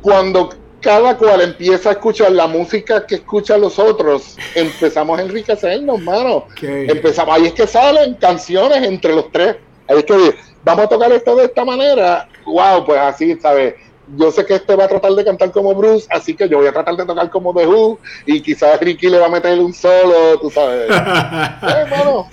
[0.00, 6.00] Cuando cada cual empieza a escuchar la música que escuchan los otros, empezamos a enriquecernos,
[6.00, 6.46] mano.
[6.62, 9.56] Empezamos, ahí es que salen canciones entre los tres.
[9.88, 10.34] Ahí es que
[10.64, 12.28] vamos a tocar esto de esta manera.
[12.44, 13.74] Wow, pues así, ¿sabes?
[14.16, 16.66] Yo sé que este va a tratar de cantar como Bruce, así que yo voy
[16.66, 19.72] a tratar de tocar como The Who y quizás Ricky le va a meter un
[19.72, 20.90] solo, tú sabes.
[20.90, 22.24] eh,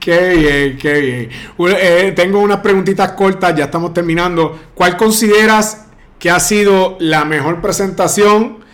[0.00, 1.30] qué bien, qué bien.
[1.76, 4.58] Eh, tengo unas preguntitas cortas, ya estamos terminando.
[4.74, 8.64] ¿Cuál consideras que ha sido la mejor presentación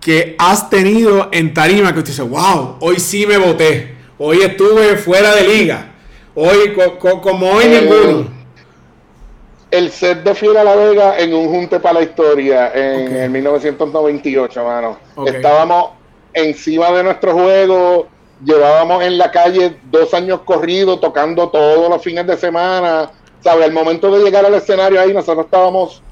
[0.00, 1.92] que has tenido en tarima?
[1.92, 5.92] Que usted dice, wow, hoy sí me voté, hoy estuve fuera de liga,
[6.34, 6.74] hoy
[7.20, 8.37] como hoy ninguno.
[9.70, 14.98] El set de Fiera La Vega en un junte para la historia en, 1998, mano.
[15.26, 15.90] Estábamos
[16.32, 18.06] encima de nuestro juego,
[18.42, 23.10] llevábamos en la calle dos años corridos, tocando todos los fines de semana.
[23.40, 23.66] ¿Sabes?
[23.66, 26.02] Al momento de llegar al escenario ahí, nosotros estábamos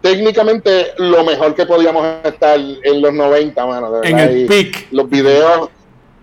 [0.00, 4.02] técnicamente lo mejor que podíamos estar en los 90, mano.
[4.02, 4.88] en el pic.
[4.90, 5.70] Los videos,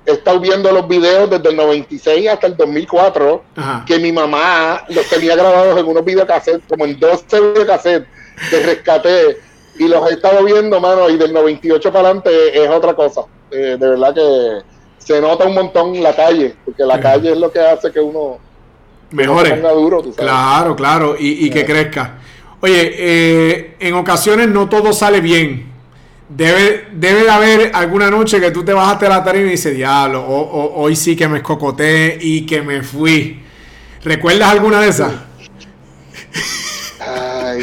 [0.09, 3.43] he estado viendo los videos desde el 96 hasta el 2004,
[3.85, 8.07] que mi mamá los tenía grabados en unos videocassettes, como en 12 videocassettes
[8.49, 9.37] que rescaté,
[9.77, 13.21] y los he estado viendo, mano, y del 98 para adelante es otra cosa.
[13.51, 14.61] Eh, de verdad que
[14.97, 18.37] se nota un montón la calle, porque la calle es lo que hace que uno
[19.11, 19.59] mejore.
[19.59, 22.19] Duro, Claro, claro, y, que crezca.
[22.61, 25.71] Oye, eh, en ocasiones no todo sale bien.
[26.29, 29.75] Debe, debe de haber alguna noche que tú te bajaste a la tarima y dices,
[29.75, 33.41] diablo, hoy sí que me escocoté y que me fui.
[34.03, 35.11] ¿Recuerdas alguna de esas?
[36.99, 37.61] Ay,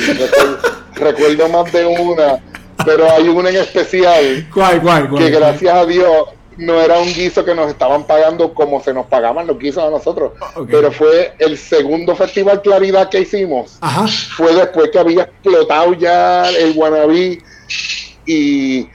[0.95, 2.43] recuerdo, más de una,
[2.85, 4.49] pero hay una en especial.
[4.53, 5.25] ¿Cuál, cuál, cuál?
[5.25, 6.25] Que gracias a Dios
[6.57, 9.91] no era un guiso que nos estaban pagando como se nos pagaban los guisos a
[9.91, 13.79] nosotros, ah, pero fue el segundo festival Claridad que hicimos.
[14.37, 17.39] Fue después que había explotado ya el Guanabí
[18.27, 18.89] y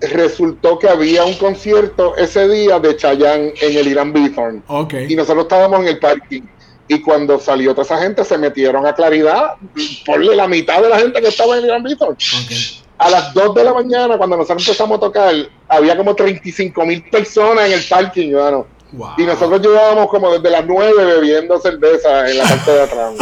[0.00, 4.62] resultó que había un concierto ese día de Chayanne en el Irán Bithorn.
[5.08, 6.42] Y nosotros estábamos en el parking.
[6.88, 9.54] Y cuando salió toda esa gente, se metieron a Claridad,
[10.04, 12.16] por la mitad de la gente que estaba en el Irán Bithorn
[13.00, 15.34] a las 2 de la mañana, cuando nosotros empezamos a tocar,
[15.68, 18.34] había como 35 mil personas en el parking.
[19.16, 23.14] Y nosotros llevábamos como desde las 9 bebiendo cerveza en la parte de atrás.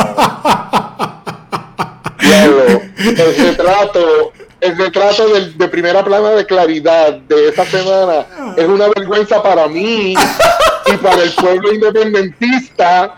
[3.04, 9.42] el retrato, el retrato de, primera plana de claridad de esta semana es una vergüenza
[9.42, 10.14] para mí
[10.86, 13.14] y para el pueblo independentista,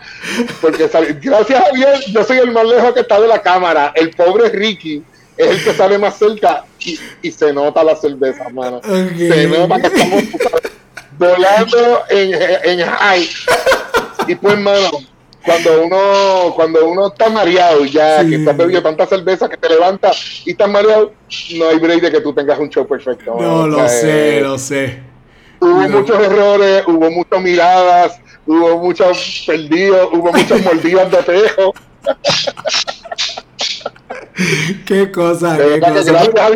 [0.59, 0.89] porque
[1.21, 3.91] gracias a Dios yo soy el más lejos que está de la cámara.
[3.95, 5.01] El pobre Ricky
[5.37, 8.81] es el que sale más cerca y, se nota la cerveza, mano.
[8.83, 10.23] Se nota que estamos
[11.17, 12.33] volando en,
[12.63, 13.29] en high.
[14.27, 14.91] Y pues, mano,
[15.45, 20.11] cuando uno, cuando uno está mareado ya, que estás bebiendo tanta cerveza que te levanta
[20.45, 21.13] y estás mareado,
[21.55, 23.35] no hay break de que tú tengas un show perfecto.
[23.39, 24.99] No, lo sé, eh, lo sé.
[25.59, 31.73] Hubo muchos errores, hubo muchas miradas, hubo muchos perdidos, hubo muchas mordidas de pejo.
[34.85, 36.23] qué cosa, qué cosa.
[36.37, 36.49] Ah,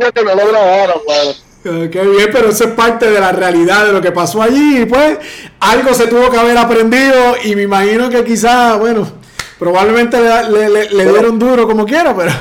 [1.91, 4.81] qué bien, pero eso es parte de la realidad de lo que pasó allí.
[4.81, 5.17] Y pues
[5.59, 9.07] algo se tuvo que haber aprendido y me imagino que quizás, bueno,
[9.57, 10.17] probablemente
[10.49, 12.31] le, dieron duro como quiera, pero...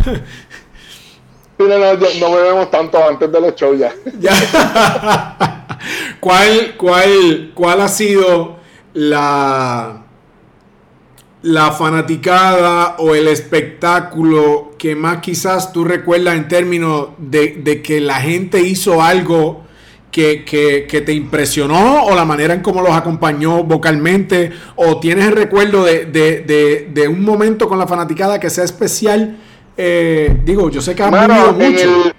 [1.57, 3.79] No, no, no bebemos tanto antes de los shows
[4.21, 5.79] ya.
[6.21, 8.57] ¿Cuál, cuál, ¿Cuál ha sido
[8.93, 10.05] la
[11.45, 18.17] la fanaticada o el espectáculo que más quizás tú recuerdas en términos de, que la
[18.17, 19.65] gente hizo algo
[20.11, 20.45] que,
[21.07, 27.09] te impresionó o la manera en cómo los acompañó vocalmente o tienes el recuerdo de,
[27.09, 29.39] un momento con la fanaticada que sea especial?
[29.75, 32.13] Eh, digo, yo sé que ha mucho.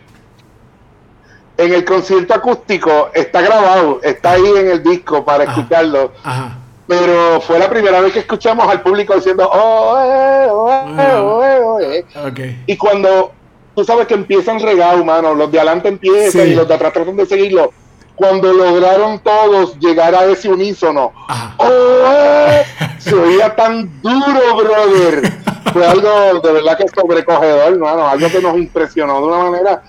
[1.57, 6.13] En el, concierto acústico está grabado, está ahí en el disco para escucharlo.
[6.23, 11.15] Ajá pero fue la primera vez que escuchamos al público diciendo oh, eh, oh, eh,
[11.17, 12.63] oh, eh, oh eh".
[12.67, 13.31] y cuando
[13.75, 17.15] tú sabes que empiezan regados, mano, los de adelante empiezan y los de atrás tratan
[17.15, 17.73] de seguirlo
[18.15, 21.11] cuando lograron todos llegar a ese unísono
[22.97, 25.31] se oía tan duro brother.
[25.73, 29.83] Fue algo de verdad que sobrecogedor mano, algo que nos impresionó de una manera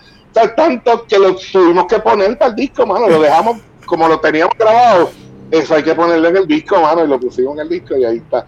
[0.54, 4.54] tanto que lo tuvimos que poner para el disco mano, lo dejamos como lo teníamos
[4.58, 5.10] grabado
[5.50, 8.04] eso hay que ponerlo en el disco, mano, y lo pusimos en el disco y
[8.04, 8.46] ahí está.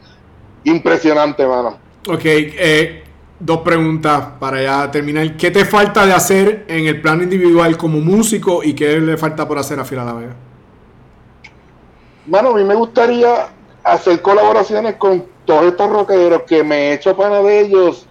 [0.65, 1.79] Impresionante, mano.
[2.09, 3.03] Ok, eh,
[3.39, 5.37] dos preguntas para ya terminar.
[5.37, 9.47] ¿Qué te falta de hacer en el plano individual como músico y qué le falta
[9.47, 10.37] por hacer a Fila La Vega?
[12.27, 13.49] Mano, a mí me gustaría
[13.85, 18.07] hacer colaboraciones con todos estos rockeros que me he hecho pana de ellos.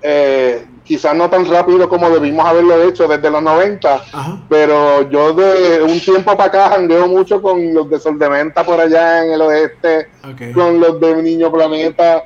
[0.00, 0.47] Eh,
[0.88, 4.04] quizás no tan rápido como debimos haberlo hecho desde los 90,
[4.48, 9.22] pero yo de un tiempo para acá jangueo mucho con los de Soldementa por allá
[9.22, 10.08] en el oeste,
[10.54, 12.24] con los de Niño Planeta,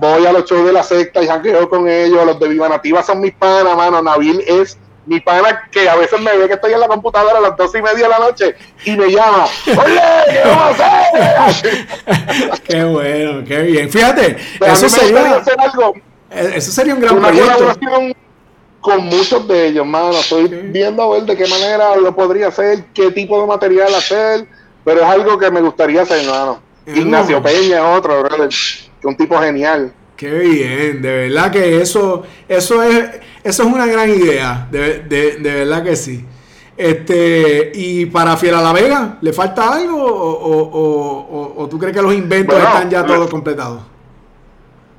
[0.00, 3.02] voy a los shows de la secta y jangueo con ellos, los de Viva Nativa
[3.02, 6.72] son mis panas, mano, Nabil es mi pana que a veces me ve que estoy
[6.72, 8.54] en la computadora a las dos y media de la noche
[8.86, 10.00] y me llama, oye,
[10.30, 11.86] ¿qué vamos a hacer?
[12.64, 13.90] qué bueno, qué bien.
[13.90, 15.42] Fíjate, eso sería...
[15.58, 15.94] Algo
[16.30, 18.14] eso sería un gran una colaboración
[18.80, 20.12] con muchos de ellos, mano.
[20.12, 24.46] Estoy viendo a ver de qué manera lo podría hacer, qué tipo de material hacer,
[24.84, 26.60] pero es algo que me gustaría hacer, mano.
[26.86, 28.48] Ignacio Peña es otro, brother,
[29.00, 29.92] que un tipo genial.
[30.16, 33.04] Qué bien, de verdad que eso, eso es,
[33.44, 36.24] eso es una gran idea, de, verdad que sí.
[36.76, 42.56] Este, y para Fiera La Vega, ¿le falta algo o, tú crees que los inventos
[42.56, 43.82] están ya todos completados?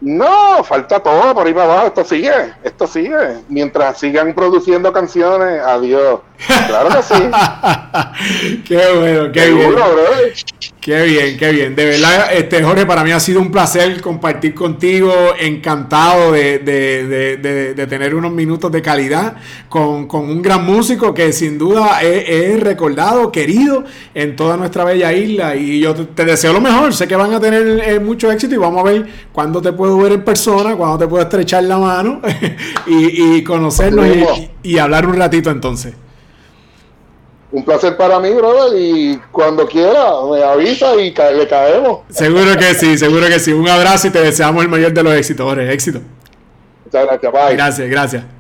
[0.02, 1.88] No, falta todo por ahí para abajo.
[1.88, 3.44] Esto sigue, esto sigue.
[3.50, 6.22] Mientras sigan produciendo canciones, adiós.
[6.46, 8.64] Claro que sí.
[8.66, 9.76] qué bueno, qué bien.
[10.80, 11.76] Qué bien, qué bien.
[11.76, 15.14] De verdad, este Jorge, para mí ha sido un placer compartir contigo.
[15.38, 19.36] Encantado de, tener unos minutos de calidad
[19.68, 23.84] con, un gran músico que sin duda es, recordado, querido
[24.16, 25.56] en toda nuestra bella isla.
[25.56, 26.94] Y yo te, deseo lo mejor.
[26.94, 29.98] Sé que van a tener eh, mucho éxito y vamos a ver cuándo te puedo
[29.98, 32.22] ver en persona, cuándo te puedo estrechar la mano
[32.88, 34.08] y, conocernos
[34.64, 35.94] y hablar un ratito entonces.
[37.52, 42.02] Un placer para mí, brother, y cuando quiera me avisa y le caemos.
[42.10, 43.52] Seguro que sí, seguro que sí.
[43.54, 46.00] Un abrazo y te deseamos el mayor de los éxitos, Éxito.
[46.86, 47.56] Muchas gracias, bye.
[47.56, 48.39] Gracias, gracias.